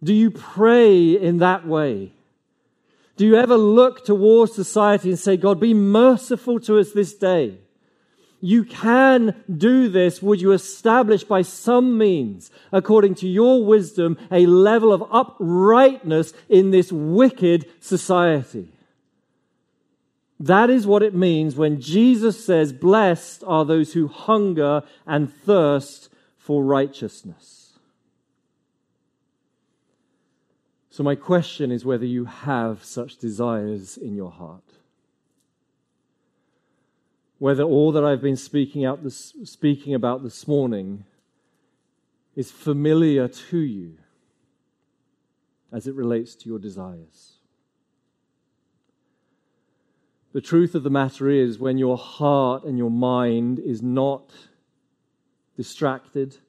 Do 0.04 0.14
you 0.14 0.32
pray 0.32 1.12
in 1.12 1.38
that 1.38 1.68
way? 1.68 2.14
Do 3.18 3.26
you 3.26 3.36
ever 3.36 3.56
look 3.56 4.04
towards 4.04 4.56
society 4.56 5.10
and 5.10 5.20
say, 5.20 5.38
God, 5.38 5.60
be 5.60 5.74
merciful 5.74 6.60
to 6.62 6.80
us 6.80 6.92
this 6.92 7.14
day? 7.14 7.58
You 8.40 8.64
can 8.64 9.44
do 9.56 9.88
this. 9.88 10.22
Would 10.24 10.42
you 10.42 10.52
establish 10.52 11.24
by 11.24 11.44
some 11.44 12.00
means, 12.00 12.50
according 12.72 13.14
to 13.16 13.28
your 13.28 13.64
wisdom, 13.64 14.18
a 14.32 14.48
level 14.48 14.92
of 14.92 15.04
uprightness 15.12 16.34
in 16.50 16.72
this 16.72 16.92
wicked 16.92 17.70
society? 17.80 18.70
That 20.40 20.72
is 20.72 20.88
what 20.88 21.04
it 21.04 21.14
means 21.14 21.56
when 21.56 21.80
Jesus 21.80 22.44
says, 22.44 22.74
Blessed 22.74 23.44
are 23.46 23.64
those 23.64 23.94
who 23.94 24.08
hunger 24.08 24.82
and 25.06 25.32
thirst 25.32 26.10
for 26.40 26.64
righteousness. 26.64 27.61
So, 30.92 31.04
my 31.04 31.16
question 31.16 31.72
is 31.72 31.86
whether 31.86 32.06
you 32.06 32.26
have 32.26 32.84
such 32.84 33.16
desires 33.16 33.96
in 33.96 34.14
your 34.14 34.30
heart. 34.30 34.66
Whether 37.40 37.64
all 37.64 37.94
that 37.94 38.04
I've 38.04 38.22
been 38.22 38.36
speaking, 38.36 38.84
out 38.84 39.02
this, 39.02 39.34
speaking 39.46 39.94
about 39.94 40.22
this 40.22 40.50
morning 40.50 41.06
is 42.36 42.52
familiar 42.52 43.28
to 43.28 43.58
you. 43.58 43.98
as 45.72 45.88
it 45.88 45.96
relates 45.96 46.36
to 46.36 46.50
your 46.50 46.60
desires. 46.60 47.38
The 50.34 50.42
truth 50.42 50.76
of 50.76 50.84
the 50.84 50.90
matter 50.90 51.30
is, 51.30 51.58
when 51.58 51.78
your 51.78 51.98
heart 51.98 52.66
and 52.66 52.78
your 52.78 52.92
mind 52.92 53.58
is 53.58 53.82
not 53.82 54.34
distracted, 55.56 56.40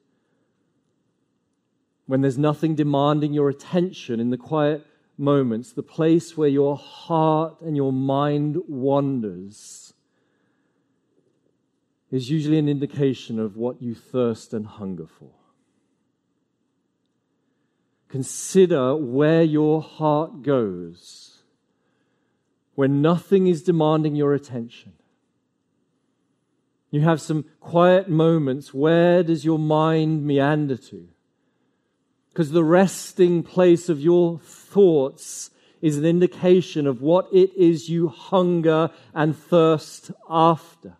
when 2.13 2.21
there's 2.21 2.37
nothing 2.37 2.75
demanding 2.75 3.33
your 3.33 3.49
attention 3.49 4.19
in 4.19 4.29
the 4.29 4.37
quiet 4.37 4.85
moments, 5.17 5.71
the 5.71 5.81
place 5.81 6.37
where 6.37 6.47
your 6.47 6.77
heart 6.77 7.59
and 7.59 7.75
your 7.75 7.91
mind 7.91 8.55
wanders 8.67 9.95
is 12.11 12.29
usually 12.29 12.59
an 12.59 12.69
indication 12.69 13.39
of 13.39 13.57
what 13.57 13.81
you 13.81 13.95
thirst 13.95 14.53
and 14.53 14.67
hunger 14.67 15.07
for. 15.07 15.31
Consider 18.09 18.95
where 18.95 19.41
your 19.41 19.81
heart 19.81 20.43
goes 20.43 21.41
when 22.75 23.01
nothing 23.01 23.47
is 23.47 23.63
demanding 23.63 24.15
your 24.15 24.35
attention. 24.35 24.93
You 26.91 27.01
have 27.01 27.19
some 27.19 27.45
quiet 27.59 28.07
moments. 28.07 28.71
Where 28.71 29.23
does 29.23 29.43
your 29.43 29.57
mind 29.57 30.23
meander 30.27 30.77
to? 30.77 31.07
Because 32.33 32.51
the 32.51 32.63
resting 32.63 33.43
place 33.43 33.89
of 33.89 33.99
your 33.99 34.39
thoughts 34.39 35.51
is 35.83 35.97
an 35.97 36.05
indication 36.05 36.87
of 36.87 37.01
what 37.01 37.27
it 37.31 37.53
is 37.55 37.89
you 37.89 38.07
hunger 38.07 38.89
and 39.13 39.37
thirst 39.37 40.09
after. 40.27 40.97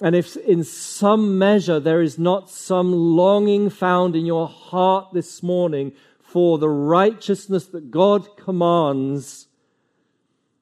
And 0.00 0.14
if 0.14 0.36
in 0.36 0.62
some 0.62 1.38
measure 1.38 1.80
there 1.80 2.02
is 2.02 2.18
not 2.18 2.50
some 2.50 2.92
longing 2.92 3.70
found 3.70 4.14
in 4.14 4.26
your 4.26 4.46
heart 4.46 5.14
this 5.14 5.42
morning 5.42 5.92
for 6.20 6.58
the 6.58 6.68
righteousness 6.68 7.64
that 7.66 7.90
God 7.90 8.36
commands, 8.36 9.46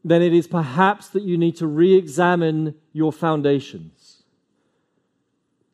then 0.05 0.23
it 0.23 0.33
is 0.33 0.47
perhaps 0.47 1.09
that 1.09 1.25
you 1.25 1.37
need 1.37 1.57
to 1.57 1.67
re 1.67 1.95
examine 1.95 2.77
your 2.93 3.13
foundations. 3.13 4.04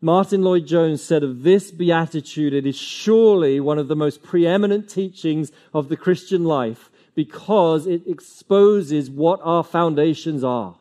Martyn 0.03 0.43
Lloyd 0.43 0.67
Jones 0.67 1.03
said 1.03 1.23
of 1.23 1.43
this 1.43 1.71
beatitude, 1.71 2.55
it 2.55 2.67
is 2.67 2.77
surely 2.77 3.61
one 3.61 3.79
of 3.79 3.89
the 3.89 3.97
most 3.97 4.23
preeminent 4.23 4.89
teachings 4.89 5.53
of 5.75 5.89
the 5.89 5.97
Christian 5.97 6.45
life 6.45 6.91
because 7.15 7.87
it 7.87 8.07
exposes 8.07 9.11
what 9.11 9.41
our 9.43 9.63
foundations 9.63 10.43
are. 10.43 10.77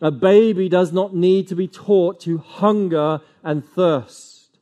A 0.00 0.10
baby 0.10 0.70
does 0.70 0.92
not 0.92 1.14
need 1.14 1.48
to 1.48 1.54
be 1.54 1.68
taught 1.68 2.20
to 2.20 2.38
hunger 2.38 3.20
and 3.44 3.62
thirst. 3.62 4.58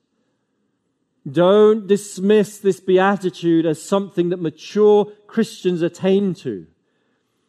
Don't 1.30 1.86
dismiss 1.86 2.58
this 2.58 2.80
beatitude 2.80 3.64
as 3.64 3.80
something 3.80 4.30
that 4.30 4.40
mature 4.40 5.12
Christians 5.28 5.82
attain 5.82 6.34
to. 6.34 6.66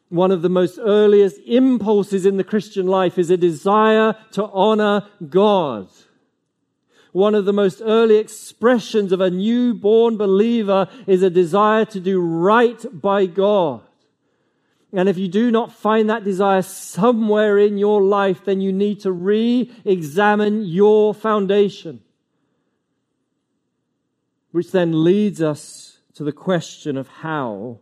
One 0.09 0.31
of 0.31 0.41
the 0.41 0.49
most 0.49 0.79
earliest 0.81 1.39
impulses 1.45 2.25
in 2.25 2.37
the 2.37 2.43
Christian 2.43 2.87
life 2.87 3.17
is 3.19 3.29
a 3.29 3.37
desire 3.37 4.15
to 4.31 4.45
honor 4.47 5.07
God. 5.29 5.87
One 7.11 7.35
of 7.35 7.45
the 7.45 7.53
most 7.53 7.81
early 7.83 8.17
expressions 8.17 9.11
of 9.11 9.21
a 9.21 9.29
newborn 9.29 10.17
believer 10.17 10.87
is 11.07 11.23
a 11.23 11.29
desire 11.29 11.85
to 11.85 11.99
do 11.99 12.19
right 12.19 12.83
by 12.91 13.27
God. 13.27 13.81
And 14.91 15.07
if 15.07 15.17
you 15.17 15.27
do 15.27 15.51
not 15.51 15.71
find 15.71 16.09
that 16.09 16.23
desire 16.23 16.63
somewhere 16.63 17.59
in 17.59 17.77
your 17.77 18.01
life, 18.01 18.45
then 18.45 18.61
you 18.61 18.73
need 18.73 19.01
to 19.01 19.11
re 19.11 19.71
examine 19.85 20.65
your 20.65 21.13
foundation. 21.13 22.01
Which 24.51 24.71
then 24.71 25.03
leads 25.03 25.41
us 25.41 25.99
to 26.15 26.23
the 26.23 26.31
question 26.31 26.97
of 26.97 27.07
how. 27.07 27.79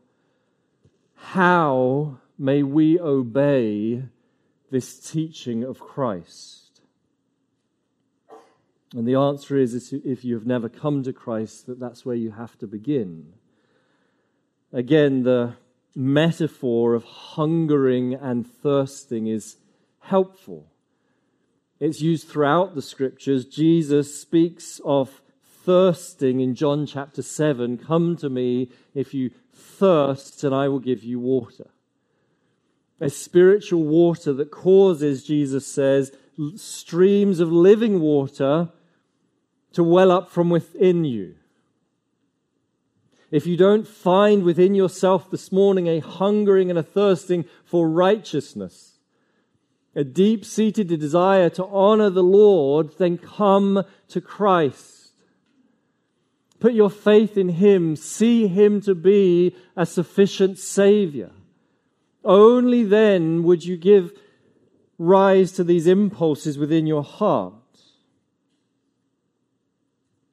How 1.18 2.20
may 2.38 2.64
we 2.64 3.00
obey 3.00 4.04
this 4.72 5.00
teaching 5.00 5.64
of 5.64 5.80
Christ? 5.80 6.82
And 8.96 9.08
the 9.08 9.16
answer 9.16 9.58
is 9.58 9.92
if 9.92 10.24
you 10.24 10.36
have 10.36 10.46
never 10.46 10.70
come 10.70 11.04
to 11.04 11.12
Christ, 11.12 11.68
that 11.68 11.80
that's 11.80 12.06
where 12.06 12.16
you 12.16 12.32
have 12.32 12.58
to 12.60 12.68
begin. 12.68 13.34
Again, 14.72 15.24
the 15.24 15.56
metaphor 15.96 16.94
of 16.94 17.04
hungering 17.04 18.14
and 18.14 18.48
thirsting 18.48 19.28
is 19.28 19.58
helpful. 20.00 20.72
It's 21.80 22.02
used 22.02 22.28
throughout 22.28 22.76
the 22.76 22.82
scriptures. 22.82 23.46
Jesus 23.46 24.20
speaks 24.20 24.80
of 24.86 25.22
thirsting 25.68 26.40
in 26.40 26.56
John 26.56 26.86
chapter 26.86 27.22
7. 27.22 27.78
Come 27.78 28.16
to 28.18 28.30
me 28.30 28.72
if 28.96 29.14
you 29.14 29.32
thirst, 29.54 30.44
and 30.44 30.56
I 30.56 30.70
will 30.70 30.80
give 30.80 31.04
you 31.04 31.20
water. 31.20 31.68
A 33.00 33.10
spiritual 33.10 33.84
water 33.84 34.32
that 34.34 34.50
causes, 34.50 35.24
Jesus 35.28 35.68
says, 35.68 36.12
streams 36.56 37.40
of 37.40 37.52
living 37.52 38.00
water 38.00 38.70
to 39.74 39.84
well 39.84 40.12
up 40.12 40.32
from 40.32 40.50
within 40.50 41.06
you 41.06 41.36
if 43.30 43.46
you 43.46 43.58
don't 43.58 43.88
find 43.88 44.44
within 44.44 44.74
yourself 44.74 45.30
this 45.30 45.52
morning 45.52 45.88
a 45.88 46.00
hungering 46.00 46.70
and 46.70 46.80
a 46.80 46.84
thirsting 46.84 47.46
for 47.66 47.90
righteousness, 47.90 49.00
a 49.96 50.04
deep 50.04 50.46
seated 50.46 50.88
desire 50.88 51.50
to 51.50 51.66
honor 51.66 52.10
the 52.10 52.24
Lord, 52.24 52.98
then 52.98 53.18
come 53.18 53.84
to 54.10 54.22
Christ. 54.22 54.97
Put 56.60 56.74
your 56.74 56.90
faith 56.90 57.38
in 57.38 57.50
Him. 57.50 57.96
See 57.96 58.48
Him 58.48 58.82
to 58.82 58.96
be 58.96 59.56
a 59.76 59.86
sufficient 59.86 60.58
Savior. 60.58 61.32
Only 62.24 62.84
then 62.84 63.44
would 63.44 63.64
you 63.64 63.78
give 63.78 64.12
rise 64.98 65.52
to 65.54 65.64
these 65.64 65.88
impulses 65.88 66.58
within 66.58 66.88
your 66.88 67.04
heart 67.04 67.54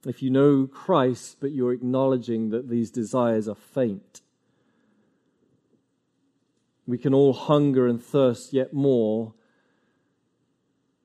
if 0.07 0.23
you 0.23 0.31
know 0.31 0.67
Christ, 0.67 1.39
but 1.41 1.53
you're 1.53 1.73
acknowledging 1.73 2.51
that 2.51 2.69
these 2.69 2.91
desires 2.91 3.49
are 3.49 3.55
faint. 3.55 4.21
We 6.87 6.99
can 6.99 7.15
all 7.15 7.33
hunger 7.33 7.87
and 7.87 8.03
thirst 8.03 8.53
yet 8.53 8.73
more, 8.73 9.35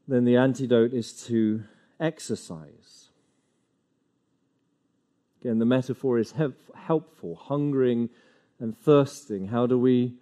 then 0.07 0.25
the 0.25 0.35
antidote 0.35 0.93
is 0.93 1.13
to 1.25 1.63
exercise. 1.99 3.08
Again, 5.41 5.59
the 5.59 5.65
metaphor 5.65 6.19
is 6.19 6.33
helpful 6.75 7.35
hungering 7.35 8.09
and 8.59 8.77
thirsting. 8.77 9.47
How 9.47 9.65
do 9.67 9.79
we 9.79 10.15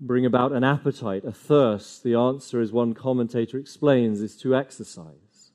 bring 0.00 0.24
about 0.24 0.52
an 0.52 0.64
appetite, 0.64 1.24
a 1.24 1.32
thirst? 1.32 2.02
The 2.02 2.14
answer, 2.14 2.60
as 2.60 2.72
one 2.72 2.94
commentator 2.94 3.58
explains, 3.58 4.20
is 4.22 4.36
to 4.38 4.56
exercise. 4.56 5.50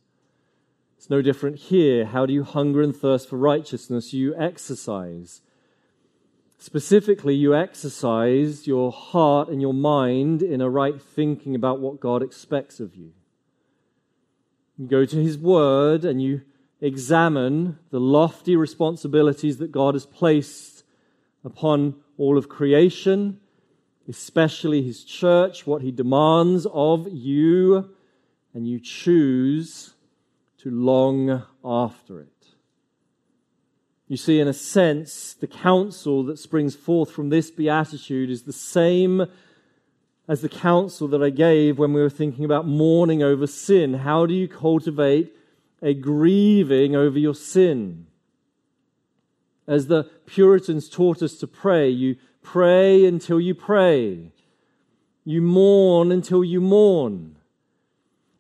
It's 0.98 1.10
no 1.10 1.24
different 1.24 1.58
here. 1.58 2.06
How 2.06 2.28
do 2.28 2.34
you 2.34 2.44
hunger 2.44 2.84
and 2.84 2.96
thirst 2.96 3.28
for 3.28 3.38
righteousness? 3.38 4.14
You 4.14 4.36
exercise. 4.36 5.42
Specifically, 6.60 7.34
you 7.34 7.56
exercise 7.56 8.68
your 8.68 8.92
heart 8.92 9.50
and 9.50 9.60
your 9.60 9.74
mind 9.74 10.44
in 10.44 10.62
a 10.62 10.70
right 10.70 11.02
thinking 11.02 11.56
about 11.56 11.80
what 11.80 12.00
God 12.00 12.22
expects 12.22 12.80
of 12.80 12.96
you. 12.96 13.14
You 14.78 14.88
go 14.88 15.06
to 15.06 15.24
His 15.24 15.40
Word 15.40 16.06
and 16.06 16.22
you 16.22 16.42
examine 16.82 17.78
the 17.92 18.00
lofty 18.00 18.56
responsibilities 18.56 19.58
that 19.58 19.72
God 19.72 19.94
has 19.94 20.06
placed 20.06 20.84
upon 21.46 21.96
all 22.18 22.38
of 22.38 22.50
creation, 22.50 23.40
especially 24.10 24.82
His 24.82 25.04
church, 25.04 25.66
what 25.68 25.84
He 25.84 25.92
demands 25.92 26.68
of 26.74 27.08
you, 27.10 27.90
and 28.54 28.68
you 28.68 28.80
choose 28.80 29.94
to 30.58 30.70
long 30.72 31.44
after 31.64 32.20
it. 32.20 32.28
You 34.08 34.18
see, 34.18 34.40
in 34.42 34.48
a 34.48 34.54
sense, 34.54 35.34
the 35.34 35.48
counsel 35.48 36.24
that 36.24 36.38
springs 36.38 36.76
forth 36.76 37.12
from 37.12 37.30
this 37.30 37.50
beatitude 37.50 38.30
is 38.30 38.44
the 38.44 38.52
same 38.52 39.26
as 40.28 40.42
the 40.42 40.50
counsel 40.50 41.08
that 41.08 41.24
I 41.24 41.30
gave 41.30 41.80
when 41.80 41.94
we 41.94 42.02
were 42.02 42.10
thinking 42.10 42.44
about 42.44 42.68
mourning 42.68 43.24
over 43.24 43.48
sin. 43.48 43.94
How 43.94 44.26
do 44.26 44.34
you 44.34 44.48
cultivate 44.48 45.34
a 45.82 45.94
grieving 45.94 46.96
over 46.96 47.18
your 47.18 47.36
sin? 47.36 48.08
As 49.68 49.88
the 49.88 50.04
Puritans 50.26 50.90
taught 50.90 51.22
us 51.22 51.36
to 51.36 51.48
pray, 51.48 51.90
you 51.90 52.18
pray 52.42 53.06
until 53.06 53.40
you 53.40 53.56
pray, 53.56 54.32
you 55.24 55.42
mourn 55.42 56.12
until 56.12 56.44
you 56.44 56.60
mourn. 56.60 57.36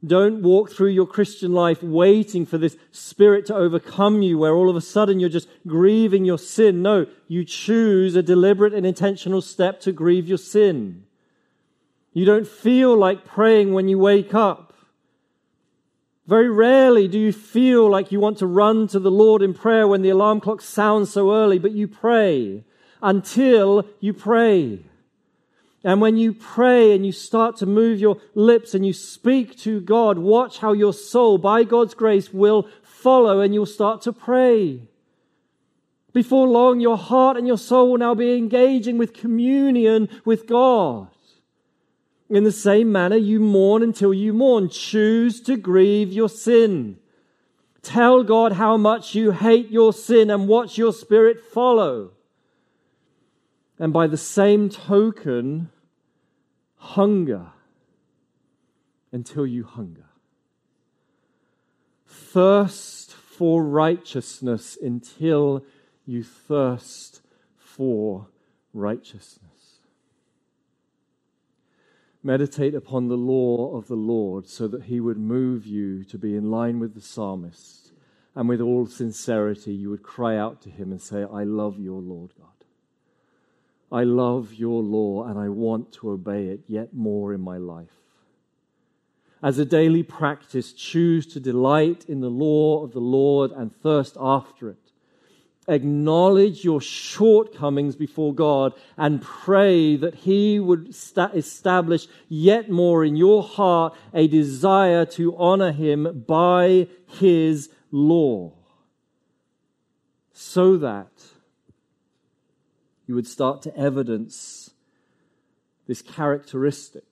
Don't 0.06 0.42
walk 0.42 0.72
through 0.72 0.90
your 0.90 1.06
Christian 1.06 1.54
life 1.54 1.84
waiting 1.84 2.48
for 2.48 2.58
this 2.58 2.76
spirit 2.90 3.46
to 3.46 3.56
overcome 3.56 4.24
you, 4.24 4.40
where 4.40 4.56
all 4.56 4.68
of 4.68 4.76
a 4.76 4.82
sudden 4.82 5.20
you're 5.20 5.30
just 5.30 5.48
grieving 5.68 6.26
your 6.26 6.40
sin. 6.40 6.82
No, 6.82 7.06
you 7.28 7.46
choose 7.46 8.16
a 8.16 8.24
deliberate 8.24 8.74
and 8.74 8.86
intentional 8.86 9.44
step 9.44 9.80
to 9.82 9.92
grieve 9.92 10.28
your 10.28 10.40
sin. 10.40 11.06
You 12.14 12.26
don't 12.26 12.48
feel 12.48 12.98
like 12.98 13.26
praying 13.26 13.74
when 13.74 13.88
you 13.88 14.00
wake 14.00 14.34
up. 14.34 14.71
Very 16.32 16.50
rarely 16.50 17.10
do 17.10 17.20
you 17.20 17.34
feel 17.34 17.90
like 17.90 18.14
you 18.14 18.22
want 18.22 18.38
to 18.38 18.48
run 18.48 18.88
to 18.88 19.00
the 19.00 19.12
Lord 19.12 19.42
in 19.42 19.54
prayer 19.54 19.86
when 19.86 20.02
the 20.02 20.12
alarm 20.12 20.40
clock 20.40 20.62
sounds 20.62 21.12
so 21.12 21.36
early, 21.36 21.60
but 21.60 21.74
you 21.74 21.90
pray 21.90 22.64
until 23.02 23.86
you 24.00 24.14
pray. 24.14 24.80
And 25.84 26.00
when 26.00 26.16
you 26.16 26.32
pray 26.32 26.96
and 26.96 27.06
you 27.06 27.12
start 27.12 27.58
to 27.58 27.66
move 27.66 28.00
your 28.00 28.16
lips 28.34 28.74
and 28.74 28.86
you 28.86 28.94
speak 28.94 29.58
to 29.64 29.82
God, 29.82 30.20
watch 30.20 30.60
how 30.60 30.72
your 30.72 30.94
soul, 30.94 31.38
by 31.38 31.66
God's 31.66 31.96
grace, 31.96 32.32
will 32.32 32.70
follow 32.82 33.42
and 33.42 33.54
you'll 33.54 33.66
start 33.66 34.02
to 34.04 34.14
pray. 34.14 34.88
Before 36.14 36.48
long, 36.48 36.80
your 36.80 36.98
heart 36.98 37.36
and 37.36 37.46
your 37.46 37.58
soul 37.58 37.92
will 37.92 37.98
now 37.98 38.16
be 38.16 38.38
engaging 38.38 38.98
with 38.98 39.14
communion 39.14 40.08
with 40.24 40.48
God. 40.48 41.10
In 42.32 42.46
the 42.46 42.52
same 42.54 42.94
manner, 42.94 43.18
you 43.18 43.42
mourn 43.42 43.84
until 43.84 44.14
you 44.14 44.32
mourn. 44.32 44.70
Choose 44.70 45.42
to 45.42 45.58
grieve 45.58 46.14
your 46.14 46.30
sin. 46.30 46.98
Tell 47.82 48.24
God 48.24 48.54
how 48.54 48.78
much 48.78 49.14
you 49.14 49.32
hate 49.32 49.70
your 49.70 49.92
sin 49.92 50.30
and 50.30 50.48
watch 50.48 50.78
your 50.78 50.94
spirit 50.94 51.44
follow. 51.44 52.12
And 53.78 53.92
by 53.92 54.08
the 54.08 54.16
same 54.16 54.70
token, 54.70 55.72
hunger 56.78 57.48
until 59.12 59.46
you 59.46 59.66
hunger. 59.66 60.06
Thirst 62.08 63.12
for 63.12 63.62
righteousness 63.62 64.78
until 64.82 65.66
you 66.06 66.24
thirst 66.24 67.20
for 67.58 68.28
righteousness. 68.74 69.41
Meditate 72.24 72.76
upon 72.76 73.08
the 73.08 73.18
law 73.18 73.76
of 73.76 73.88
the 73.88 73.96
Lord 73.96 74.48
so 74.48 74.68
that 74.68 74.84
he 74.84 75.00
would 75.00 75.18
move 75.18 75.66
you 75.66 76.04
to 76.04 76.18
be 76.18 76.36
in 76.36 76.52
line 76.52 76.80
with 76.80 76.94
the 76.94 77.02
psalmist. 77.02 77.92
And 78.36 78.48
with 78.48 78.62
all 78.62 78.86
sincerity, 78.86 79.74
you 79.74 79.90
would 79.90 80.04
cry 80.04 80.38
out 80.38 80.62
to 80.62 80.70
him 80.70 80.92
and 80.92 81.02
say, 81.02 81.24
I 81.24 81.44
love 81.44 81.80
your 81.80 82.00
Lord 82.00 82.32
God. 82.38 82.48
I 83.92 84.04
love 84.04 84.54
your 84.54 84.82
law 84.82 85.26
and 85.26 85.38
I 85.38 85.50
want 85.50 85.92
to 85.94 86.12
obey 86.12 86.48
it 86.48 86.62
yet 86.68 86.94
more 86.94 87.34
in 87.34 87.42
my 87.42 87.58
life. 87.58 87.90
As 89.44 89.58
a 89.58 89.66
daily 89.66 90.04
practice, 90.04 90.72
choose 90.72 91.26
to 91.28 91.40
delight 91.40 92.06
in 92.08 92.22
the 92.22 92.30
law 92.30 92.84
of 92.84 92.94
the 92.94 93.00
Lord 93.00 93.52
and 93.52 93.76
thirst 93.76 94.16
after 94.20 94.70
it. 94.70 94.81
Acknowledge 95.72 96.64
your 96.64 96.82
shortcomings 96.82 97.96
before 97.96 98.36
God 98.36 98.74
and 98.98 99.22
pray 99.22 99.96
that 99.96 100.16
He 100.16 100.60
would 100.60 100.94
sta- 100.94 101.32
establish 101.34 102.08
yet 102.28 102.70
more 102.70 103.04
in 103.06 103.16
your 103.16 103.42
heart 103.42 103.96
a 104.14 104.28
desire 104.28 105.06
to 105.06 105.36
honor 105.38 105.72
Him 105.72 106.26
by 106.28 106.88
His 107.08 107.70
law. 107.92 108.54
So 110.34 110.78
that 110.78 111.12
you 113.08 113.16
would 113.16 113.28
start 113.28 113.62
to 113.64 113.78
evidence 113.78 114.72
this 115.88 116.02
characteristic. 116.02 117.04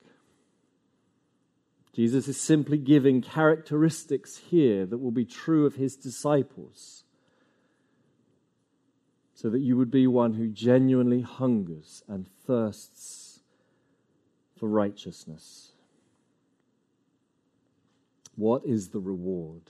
Jesus 1.93 2.29
is 2.29 2.39
simply 2.39 2.77
giving 2.77 3.21
characteristics 3.21 4.37
here 4.37 4.85
that 4.85 4.99
will 4.99 5.11
be 5.11 5.25
true 5.25 5.65
of 5.65 5.75
his 5.75 5.97
disciples, 5.97 7.03
so 9.41 9.49
that 9.49 9.61
you 9.61 9.77
would 9.77 9.89
be 9.89 10.05
one 10.05 10.33
who 10.33 10.49
genuinely 10.49 11.21
hungers 11.21 12.03
and 12.09 12.27
thirsts 12.45 13.39
for 14.59 14.67
righteousness. 14.67 15.71
What 18.35 18.65
is 18.65 18.89
the 18.89 18.99
reward? 18.99 19.61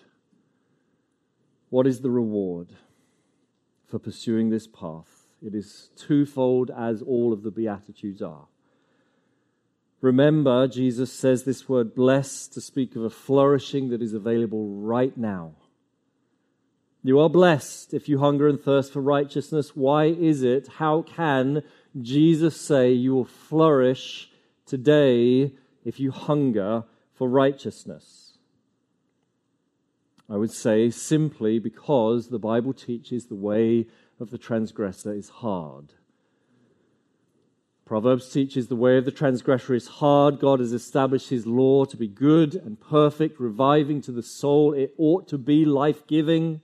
What 1.70 1.86
is 1.86 2.02
the 2.02 2.10
reward 2.10 2.70
for 3.88 4.00
pursuing 4.00 4.50
this 4.50 4.66
path? 4.66 5.28
It 5.40 5.54
is 5.54 5.92
twofold, 5.96 6.72
as 6.76 7.04
all 7.04 7.32
of 7.32 7.44
the 7.44 7.52
Beatitudes 7.52 8.24
are. 8.24 8.48
Remember, 10.02 10.68
Jesus 10.68 11.14
says 11.14 11.44
this 11.44 11.70
word 11.70 11.94
blessed 11.94 12.54
to 12.54 12.62
speak 12.62 12.96
of 12.96 13.04
a 13.04 13.10
flourishing 13.12 13.90
that 13.90 14.02
is 14.02 14.16
available 14.16 14.68
right 14.68 15.16
now. 15.16 15.52
You 17.02 17.20
are 17.20 17.30
blessed 17.30 17.94
if 17.94 18.10
you 18.10 18.20
hunger 18.20 18.48
and 18.48 18.60
thirst 18.60 18.92
for 18.92 19.02
righteousness. 19.02 19.76
Why 19.76 20.06
is 20.06 20.44
it? 20.44 20.68
How 20.78 21.02
can 21.02 21.64
Jesus 22.00 22.60
say 22.60 22.92
you 22.92 23.16
will 23.16 23.26
flourish 23.26 24.30
today 24.66 25.54
if 25.86 26.00
you 26.00 26.12
hunger 26.12 26.84
for 27.14 27.30
righteousness? 27.30 28.38
I 30.30 30.36
would 30.36 30.52
say 30.52 30.90
simply 30.90 31.58
because 31.58 32.28
the 32.28 32.38
Bible 32.38 32.74
teaches 32.74 33.26
the 33.26 33.36
way 33.36 33.88
of 34.20 34.30
the 34.30 34.38
transgressor 34.38 35.14
is 35.14 35.30
hard. 35.30 35.94
Proverbs 37.86 38.30
teaches 38.32 38.68
the 38.68 38.76
way 38.76 38.98
of 38.98 39.06
the 39.06 39.12
transgressor 39.12 39.74
is 39.74 39.88
hard. 39.88 40.40
God 40.40 40.60
has 40.60 40.74
established 40.74 41.30
his 41.30 41.48
law 41.48 41.86
to 41.86 41.98
be 41.98 42.08
good 42.08 42.54
and 42.54 42.80
perfect, 42.80 43.40
reviving 43.40 44.02
to 44.02 44.12
the 44.12 44.22
soul. 44.22 44.74
It 44.74 44.94
ought 45.00 45.28
to 45.30 45.40
be 45.40 45.66
life 45.66 46.06
giving. 46.06 46.62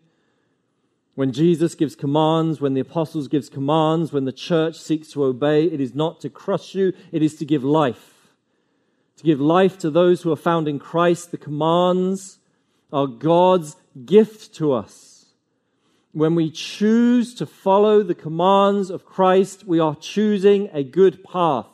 When 1.16 1.32
Jesus 1.32 1.76
gives 1.76 1.96
commands, 1.96 2.62
when 2.62 2.74
the 2.74 2.82
apostles 2.82 3.28
gives 3.28 3.50
commands, 3.50 4.12
when 4.12 4.26
the 4.26 4.32
church 4.32 4.78
seeks 4.78 5.12
to 5.12 5.24
obey, 5.24 5.66
it 5.66 5.82
is 5.82 5.96
not 5.96 6.20
to 6.22 6.30
crush 6.30 6.76
you, 6.76 6.94
it 7.12 7.24
is 7.24 7.36
to 7.38 7.46
give 7.46 7.64
life. 7.64 8.30
To 9.18 9.24
give 9.24 9.40
life 9.40 9.78
to 9.80 9.90
those 9.90 10.22
who 10.22 10.32
are 10.32 10.38
found 10.38 10.68
in 10.68 10.78
Christ. 10.78 11.32
The 11.32 11.38
commands 11.38 12.40
are 12.92 13.08
God's 13.08 13.78
gift 14.06 14.54
to 14.56 14.74
us 14.74 15.16
when 16.16 16.34
we 16.34 16.50
choose 16.50 17.34
to 17.34 17.46
follow 17.46 18.02
the 18.02 18.16
commands 18.16 18.90
of 18.90 19.06
Christ, 19.06 19.68
we 19.68 19.82
are 19.82 19.98
choosing 19.98 20.70
a 20.72 20.82
good 20.82 21.22
path. 21.26 21.68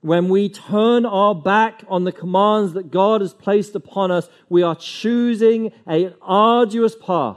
When 0.00 0.30
we 0.30 0.48
turn 0.48 1.04
our 1.04 1.34
back 1.34 1.84
on 1.86 2.04
the 2.04 2.12
commands 2.12 2.72
that 2.72 2.90
God 2.90 3.20
has 3.20 3.34
placed 3.34 3.74
upon 3.74 4.10
us, 4.10 4.30
we 4.48 4.62
are 4.62 4.74
choosing 4.74 5.70
an 5.84 6.14
arduous 6.22 6.96
path, 6.96 7.36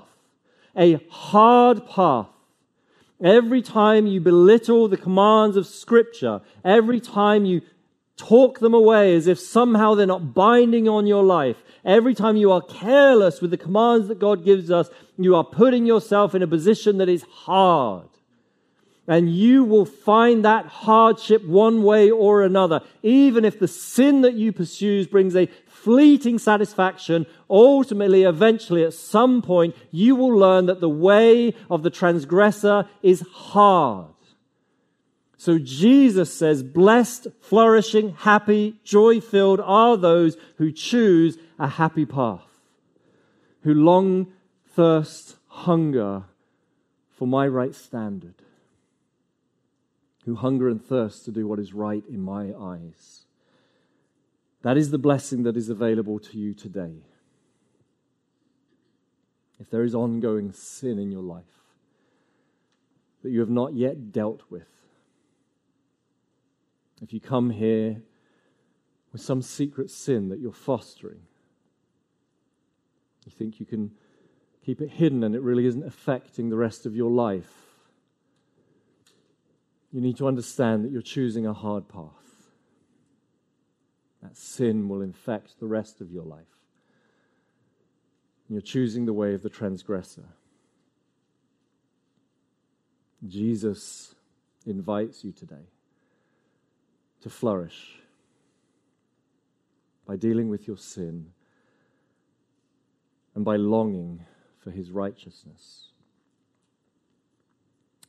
a 0.78 0.99
hard 1.09 1.88
path. 1.88 2.28
Every 3.21 3.61
time 3.61 4.05
you 4.07 4.19
belittle 4.19 4.88
the 4.88 4.97
commands 4.97 5.55
of 5.55 5.67
Scripture, 5.67 6.41
every 6.65 6.99
time 6.99 7.45
you 7.45 7.61
talk 8.17 8.59
them 8.59 8.74
away 8.74 9.15
as 9.15 9.28
if 9.28 9.39
somehow 9.39 9.95
they're 9.95 10.05
not 10.05 10.34
binding 10.34 10.89
on 10.89 11.07
your 11.07 11.24
life, 11.24 11.57
every 11.86 12.13
time 12.13 12.36
you 12.36 12.51
are 12.51 12.61
careless 12.61 13.41
with 13.41 13.51
the 13.51 13.57
commands 13.57 14.07
that 14.07 14.19
God 14.19 14.43
gives 14.43 14.69
us, 14.69 14.89
you 15.17 15.36
are 15.36 15.43
putting 15.43 15.86
yourself 15.86 16.36
in 16.36 16.41
a 16.41 16.47
position 16.47 16.97
that 16.97 17.09
is 17.09 17.24
hard. 17.24 18.09
And 19.07 19.34
you 19.34 19.65
will 19.65 19.86
find 19.86 20.45
that 20.45 20.65
hardship 20.65 21.45
one 21.45 21.84
way 21.84 22.09
or 22.09 22.41
another. 22.41 22.82
Even 23.01 23.43
if 23.43 23.59
the 23.59 23.67
sin 23.67 24.21
that 24.21 24.36
you 24.36 24.53
pursue 24.53 25.05
brings 25.07 25.36
a 25.36 25.49
fleeting 25.84 26.39
satisfaction, 26.39 27.25
ultimately, 27.49 28.23
eventually, 28.23 28.84
at 28.84 28.93
some 28.93 29.41
point, 29.41 29.75
you 29.91 30.15
will 30.15 30.36
learn 30.36 30.65
that 30.67 30.79
the 30.79 30.89
way 30.89 31.53
of 31.69 31.84
the 31.84 31.89
transgressor 31.89 32.88
is 33.01 33.21
hard. 33.31 34.07
So 35.36 35.59
Jesus 35.59 36.34
says, 36.34 36.63
blessed, 36.63 37.27
flourishing, 37.41 38.13
happy, 38.19 38.79
joy 38.86 39.19
filled 39.19 39.59
are 39.59 39.97
those 39.97 40.38
who 40.57 40.71
choose 40.71 41.38
a 41.59 41.67
happy 41.67 42.05
path, 42.05 42.47
who 43.63 43.73
long 43.73 44.27
thirst, 44.65 45.36
hunger 45.47 46.23
for 47.11 47.27
my 47.27 47.45
right 47.45 47.75
standard, 47.75 48.36
who 50.23 50.36
hunger 50.36 50.69
and 50.69 50.81
thirst 50.81 51.25
to 51.25 51.31
do 51.31 51.45
what 51.45 51.59
is 51.59 51.73
right 51.73 52.03
in 52.07 52.21
my 52.21 52.53
eyes. 52.57 53.22
That 54.64 54.78
is 54.78 54.91
the 54.91 54.97
blessing 54.97 55.43
that 55.43 55.57
is 55.57 55.70
available 55.70 56.20
to 56.20 56.38
you 56.38 56.53
today. 56.53 57.03
If 59.59 59.70
there 59.70 59.84
is 59.84 59.93
ongoing 59.93 60.51
sin 60.53 60.97
in 60.99 61.11
your 61.11 61.22
life 61.22 61.43
that 63.22 63.30
you 63.30 63.41
have 63.41 63.49
not 63.49 63.74
yet 63.74 64.11
dealt 64.11 64.41
with, 64.49 64.68
if 67.01 67.14
you 67.14 67.20
come 67.20 67.49
here 67.49 68.01
with 69.11 69.22
some 69.22 69.41
secret 69.41 69.91
sin 69.91 70.30
that 70.30 70.39
you're 70.39 70.53
fostering, 70.53 71.20
you 73.26 73.32
think 73.32 73.59
you 73.59 73.66
can 73.66 73.91
keep 74.66 74.80
it 74.82 74.89
hidden 74.89 75.24
and 75.24 75.36
it 75.36 75.41
really 75.41 75.66
isn't 75.66 75.86
affecting 75.86 76.49
the 76.49 76.55
rest 76.55 76.86
of 76.86 76.95
your 76.95 77.11
life. 77.11 77.51
You 79.91 79.99
need 79.99 80.18
to 80.18 80.28
understand 80.28 80.86
that 80.86 80.91
you're 80.91 81.01
choosing 81.01 81.45
a 81.45 81.53
hard 81.53 81.89
path. 81.89 82.22
That 84.24 84.38
sin 84.38 84.88
will 84.88 85.01
infect 85.01 85.59
the 85.59 85.67
rest 85.67 85.99
of 85.99 86.09
your 86.09 86.24
life. 86.24 86.47
You're 88.49 88.61
choosing 88.61 89.05
the 89.05 89.13
way 89.13 89.34
of 89.34 89.43
the 89.43 89.49
transgressor. 89.49 90.24
Jesus 93.28 94.15
invites 94.65 95.24
you 95.24 95.34
today 95.34 95.67
to 97.21 97.30
flourish 97.30 97.99
by 100.05 100.15
dealing 100.15 100.49
with 100.49 100.67
your 100.67 100.78
sin 100.78 101.28
and 103.36 103.43
by 103.43 103.57
longing 103.57 104.26
for 104.59 104.71
his 104.71 104.91
righteousness. 104.91 105.89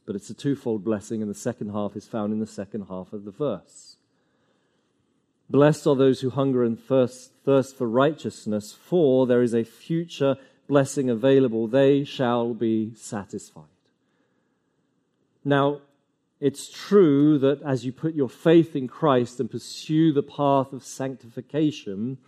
But 0.07 0.15
it's 0.15 0.31
a 0.31 0.35
twofold 0.35 0.85
blessing, 0.85 1.23
and 1.23 1.31
the 1.31 1.35
second 1.35 1.71
half 1.71 1.97
is 1.97 2.07
found 2.07 2.33
in 2.33 2.39
the 2.39 2.47
second 2.47 2.87
half 2.89 3.12
of 3.12 3.25
the 3.25 3.31
verse. 3.31 3.97
Blessed 5.49 5.86
are 5.86 5.97
those 5.97 6.20
who 6.20 6.30
hunger 6.30 6.64
and 6.64 6.78
thirst, 6.78 7.32
thirst 7.45 7.76
for 7.76 7.88
righteousness, 7.88 8.72
for 8.72 9.26
there 9.26 9.42
is 9.42 9.55
a 9.55 9.64
future 9.64 10.36
blessing 10.68 11.11
available. 11.11 11.66
They 11.66 12.05
shall 12.05 12.55
be 12.55 12.95
satisfied. 12.95 13.64
Now, 15.45 15.80
it's 16.40 16.70
true 16.70 17.38
that 17.38 17.62
as 17.62 17.84
you 17.84 17.92
put 17.92 18.14
your 18.14 18.28
faith 18.28 18.74
in 18.74 18.88
Christ 18.88 19.40
and 19.40 19.51
pursue 19.51 20.12
the 20.12 20.22
path 20.22 20.72
of 20.72 20.84
sanctification, 20.84 22.18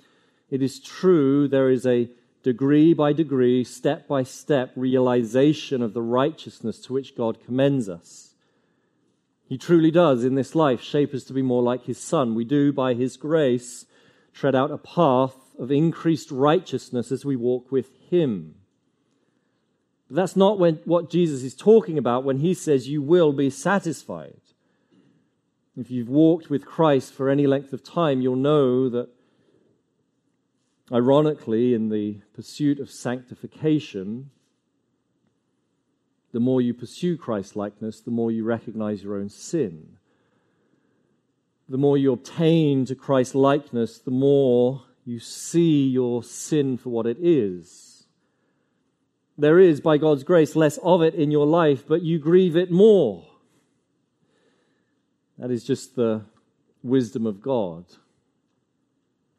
it 0.51 0.63
is 0.63 0.79
true 0.79 1.49
there 1.49 1.71
is 1.71 1.87
a 1.87 2.09
degree 2.43 2.95
by 2.95 3.13
degree, 3.13 3.65
step 3.65 4.07
by 4.07 4.23
step 4.23 4.73
realization 4.77 5.83
of 5.83 5.95
the 5.95 6.03
righteousness 6.03 6.79
to 6.81 6.93
which 6.93 7.17
God 7.17 7.45
commends 7.45 7.89
us. 7.89 8.26
He 9.49 9.57
truly 9.57 9.91
does, 9.91 10.25
in 10.25 10.35
this 10.35 10.55
life, 10.55 10.81
shape 10.81 11.15
us 11.15 11.25
to 11.25 11.33
be 11.33 11.43
more 11.43 11.63
like 11.63 11.85
His 11.85 11.99
Son. 11.99 12.35
We 12.35 12.45
do, 12.45 12.73
by 12.73 12.95
His 12.95 13.17
grace, 13.17 13.87
tread 14.35 14.55
out 14.55 14.73
a 14.73 14.79
path 14.79 15.37
of 15.59 15.71
increased 15.71 16.31
righteousness 16.31 17.13
as 17.13 17.25
we 17.25 17.37
walk 17.37 17.71
with 17.71 17.91
Him. 18.11 18.57
But 20.09 20.17
that's 20.17 20.37
not 20.37 20.59
when, 20.59 20.81
what 20.85 21.11
Jesus 21.11 21.43
is 21.43 21.55
talking 21.55 21.97
about 21.97 22.25
when 22.25 22.39
He 22.39 22.55
says, 22.55 22.89
You 22.89 23.03
will 23.03 23.33
be 23.33 23.51
satisfied. 23.51 24.41
If 25.77 25.91
you've 25.91 26.09
walked 26.09 26.51
with 26.51 26.65
Christ 26.65 27.13
for 27.13 27.29
any 27.29 27.47
length 27.47 27.73
of 27.73 27.85
time, 27.85 28.21
you'll 28.21 28.35
know 28.35 28.89
that, 28.89 29.11
ironically, 30.91 31.73
in 31.75 31.91
the 31.91 32.21
pursuit 32.35 32.81
of 32.81 32.91
sanctification, 32.91 34.31
the 36.33 36.41
more 36.41 36.61
you 36.61 36.75
pursue 36.75 37.17
Christ 37.17 37.57
likeness, 37.57 38.01
the 38.01 38.11
more 38.11 38.31
you 38.31 38.45
recognize 38.45 39.03
your 39.03 39.17
own 39.17 39.29
sin. 39.29 39.97
The 41.69 41.79
more 41.79 41.97
you 41.99 42.13
obtain 42.13 42.85
to 42.87 42.95
Christ 42.95 43.35
likeness, 43.35 43.99
the 43.99 44.11
more 44.11 44.83
you 45.05 45.19
see 45.19 45.89
your 45.89 46.23
sin 46.23 46.77
for 46.77 46.91
what 46.91 47.07
it 47.07 47.19
is. 47.21 48.07
There 49.39 49.59
is, 49.59 49.81
by 49.81 49.99
God's 49.99 50.25
grace, 50.25 50.57
less 50.57 50.79
of 50.79 51.03
it 51.03 51.15
in 51.15 51.31
your 51.31 51.47
life, 51.47 51.87
but 51.87 52.03
you 52.03 52.19
grieve 52.19 52.57
it 52.57 52.71
more. 52.71 53.27
That 55.39 55.51
is 55.51 55.65
just 55.65 55.95
the 55.95 56.23
wisdom 56.83 57.27
of 57.27 57.43
God 57.43 57.85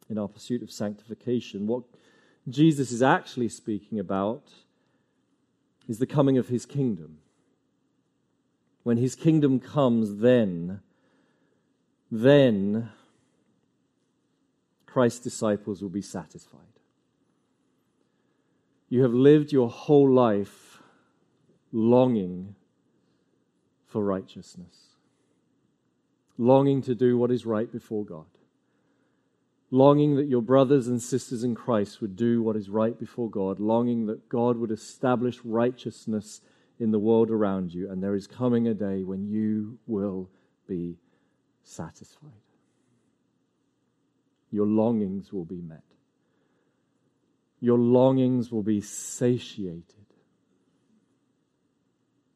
in 0.10 0.18
our 0.18 0.28
pursuit 0.28 0.62
of 0.62 0.72
sanctification. 0.72 1.68
What 1.68 1.84
Jesus 2.48 2.92
is 2.92 3.02
actually 3.02 3.50
speaking 3.50 4.00
about 4.00 4.44
is 5.88 6.00
the 6.00 6.06
coming 6.06 6.38
of 6.38 6.50
his 6.50 6.66
kingdom. 6.66 7.20
When 8.84 8.98
his 8.98 9.16
kingdom 9.16 9.60
comes, 9.60 10.18
then, 10.18 10.82
then 12.12 12.90
Christ's 14.86 15.20
disciples 15.20 15.82
will 15.82 15.90
be 15.90 16.02
satisfied. 16.02 16.62
You 18.90 19.04
have 19.04 19.14
lived 19.14 19.52
your 19.52 19.70
whole 19.70 20.10
life 20.10 20.82
longing 21.72 22.56
for 23.86 24.04
righteousness, 24.04 24.96
longing 26.38 26.82
to 26.84 26.96
do 26.96 27.18
what 27.18 27.32
is 27.32 27.46
right 27.46 27.70
before 27.72 28.06
God 28.06 28.37
longing 29.70 30.15
that 30.15 30.28
your 30.28 30.41
brothers 30.41 30.88
and 30.88 31.01
sisters 31.01 31.43
in 31.43 31.53
Christ 31.53 32.01
would 32.01 32.15
do 32.15 32.41
what 32.41 32.55
is 32.55 32.70
right 32.70 32.97
before 32.97 33.30
God, 33.30 33.59
longing 33.59 34.05
that 34.07 34.30
God 34.30 34.57
would 34.57 34.72
establish 34.72 35.39
righteousness 35.43 36.41
in 36.80 36.91
the 36.91 36.99
world 36.99 37.30
around 37.30 37.74
you, 37.74 37.89
and 37.89 38.01
there 38.01 38.15
is 38.15 38.28
coming 38.28 38.68
a 38.68 38.74
day 38.74 39.03
when 39.03 39.28
you 39.28 39.80
will 39.88 40.30
be 40.68 40.97
satisfied. 41.63 42.32
Your 44.51 44.68
longings 44.68 45.34
will 45.34 45.45
be 45.45 45.61
met. 45.61 45.84
Your 47.59 47.78
longings 47.78 48.51
will 48.51 48.63
be 48.63 48.80
satiated. 48.80 49.84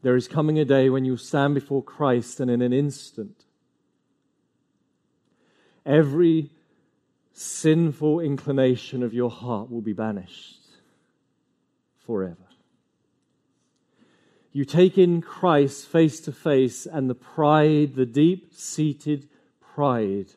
There 0.01 0.15
is 0.15 0.27
coming 0.27 0.57
a 0.57 0.65
day 0.65 0.89
when 0.89 1.05
you 1.05 1.15
stand 1.15 1.53
before 1.53 1.83
Christ, 1.83 2.39
and 2.39 2.49
in 2.49 2.61
an 2.61 2.73
instant, 2.73 3.45
every 5.85 6.49
sinful 7.41 8.19
inclination 8.19 9.03
of 9.03 9.13
your 9.13 9.29
heart 9.29 9.71
will 9.71 9.81
be 9.81 9.93
banished 9.93 10.59
forever. 12.05 12.37
You 14.51 14.65
take 14.65 14.97
in 14.97 15.21
Christ 15.21 15.87
face 15.87 16.19
to 16.21 16.31
face, 16.31 16.85
and 16.85 17.09
the 17.09 17.15
pride, 17.15 17.95
the 17.95 18.05
deep 18.05 18.53
seated 18.53 19.27
pride 19.59 20.27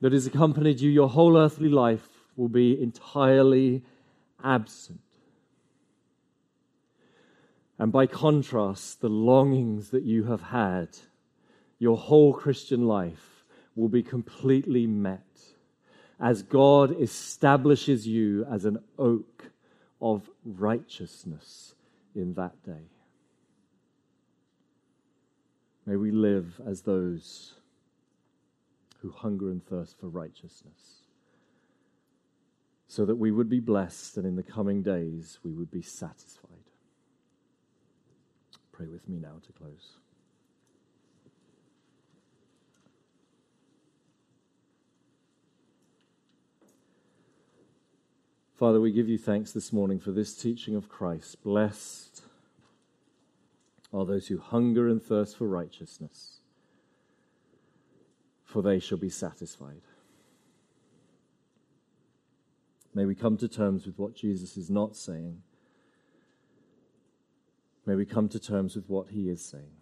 that 0.00 0.12
has 0.12 0.26
accompanied 0.26 0.80
you 0.80 0.90
your 0.90 1.08
whole 1.08 1.36
earthly 1.36 1.68
life, 1.68 2.08
will 2.36 2.48
be 2.48 2.80
entirely 2.80 3.82
absent. 4.44 5.00
And 7.78 7.90
by 7.90 8.06
contrast, 8.06 9.00
the 9.00 9.08
longings 9.08 9.90
that 9.90 10.04
you 10.04 10.24
have 10.24 10.42
had 10.42 10.88
your 11.78 11.96
whole 11.96 12.34
Christian 12.34 12.86
life 12.86 13.44
will 13.74 13.88
be 13.88 14.02
completely 14.02 14.86
met 14.86 15.49
as 16.20 16.42
God 16.42 17.00
establishes 17.00 18.06
you 18.06 18.44
as 18.44 18.64
an 18.64 18.78
oak 18.98 19.50
of 20.00 20.28
righteousness 20.44 21.74
in 22.14 22.34
that 22.34 22.62
day. 22.64 22.90
May 25.86 25.96
we 25.96 26.10
live 26.10 26.60
as 26.66 26.82
those 26.82 27.54
who 28.98 29.10
hunger 29.10 29.50
and 29.50 29.64
thirst 29.66 29.98
for 29.98 30.08
righteousness, 30.08 31.02
so 32.86 33.06
that 33.06 33.16
we 33.16 33.30
would 33.30 33.48
be 33.48 33.60
blessed 33.60 34.18
and 34.18 34.26
in 34.26 34.36
the 34.36 34.42
coming 34.42 34.82
days 34.82 35.38
we 35.42 35.52
would 35.52 35.70
be 35.70 35.80
satisfied. 35.80 36.50
Pray 38.72 38.86
with 38.86 39.08
me 39.08 39.18
now 39.18 39.40
to 39.46 39.52
close. 39.52 39.96
Father, 48.60 48.78
we 48.78 48.92
give 48.92 49.08
you 49.08 49.16
thanks 49.16 49.52
this 49.52 49.72
morning 49.72 49.98
for 49.98 50.10
this 50.10 50.34
teaching 50.34 50.76
of 50.76 50.90
Christ. 50.90 51.42
Blessed 51.42 52.20
are 53.90 54.04
those 54.04 54.26
who 54.26 54.36
hunger 54.36 54.86
and 54.86 55.02
thirst 55.02 55.38
for 55.38 55.48
righteousness, 55.48 56.40
for 58.44 58.60
they 58.60 58.78
shall 58.78 58.98
be 58.98 59.08
satisfied. 59.08 59.80
May 62.94 63.06
we 63.06 63.14
come 63.14 63.38
to 63.38 63.48
terms 63.48 63.86
with 63.86 63.98
what 63.98 64.14
Jesus 64.14 64.58
is 64.58 64.68
not 64.68 64.94
saying. 64.94 65.40
May 67.86 67.94
we 67.94 68.04
come 68.04 68.28
to 68.28 68.38
terms 68.38 68.76
with 68.76 68.90
what 68.90 69.08
he 69.08 69.30
is 69.30 69.42
saying. 69.42 69.72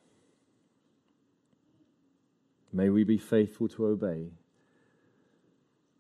May 2.73 2.91
we 2.91 3.03
be 3.03 3.19
faithful 3.19 3.67
to 3.71 3.87
obey 3.87 4.29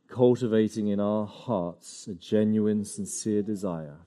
cultivating 0.08 0.88
in 0.88 1.00
our 1.00 1.26
hearts 1.26 2.06
a 2.08 2.14
genuine, 2.14 2.84
sincere 2.84 3.42
desire 3.42 3.98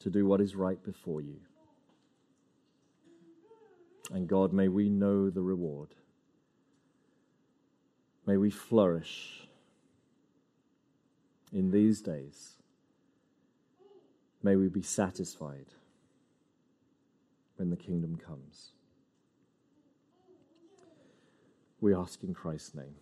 to 0.00 0.10
do 0.10 0.26
what 0.26 0.40
is 0.40 0.54
right 0.54 0.82
before 0.84 1.20
you. 1.20 1.36
And 4.12 4.28
God, 4.28 4.52
may 4.52 4.68
we 4.68 4.90
know 4.90 5.30
the 5.30 5.40
reward. 5.40 5.88
May 8.26 8.36
we 8.36 8.50
flourish 8.50 9.48
in 11.52 11.70
these 11.70 12.02
days. 12.02 12.52
May 14.42 14.56
we 14.56 14.68
be 14.68 14.82
satisfied 14.82 15.66
when 17.56 17.70
the 17.70 17.76
kingdom 17.76 18.16
comes. 18.16 18.72
We 21.80 21.94
ask 21.94 22.22
in 22.22 22.34
Christ's 22.34 22.74
name. 22.74 22.94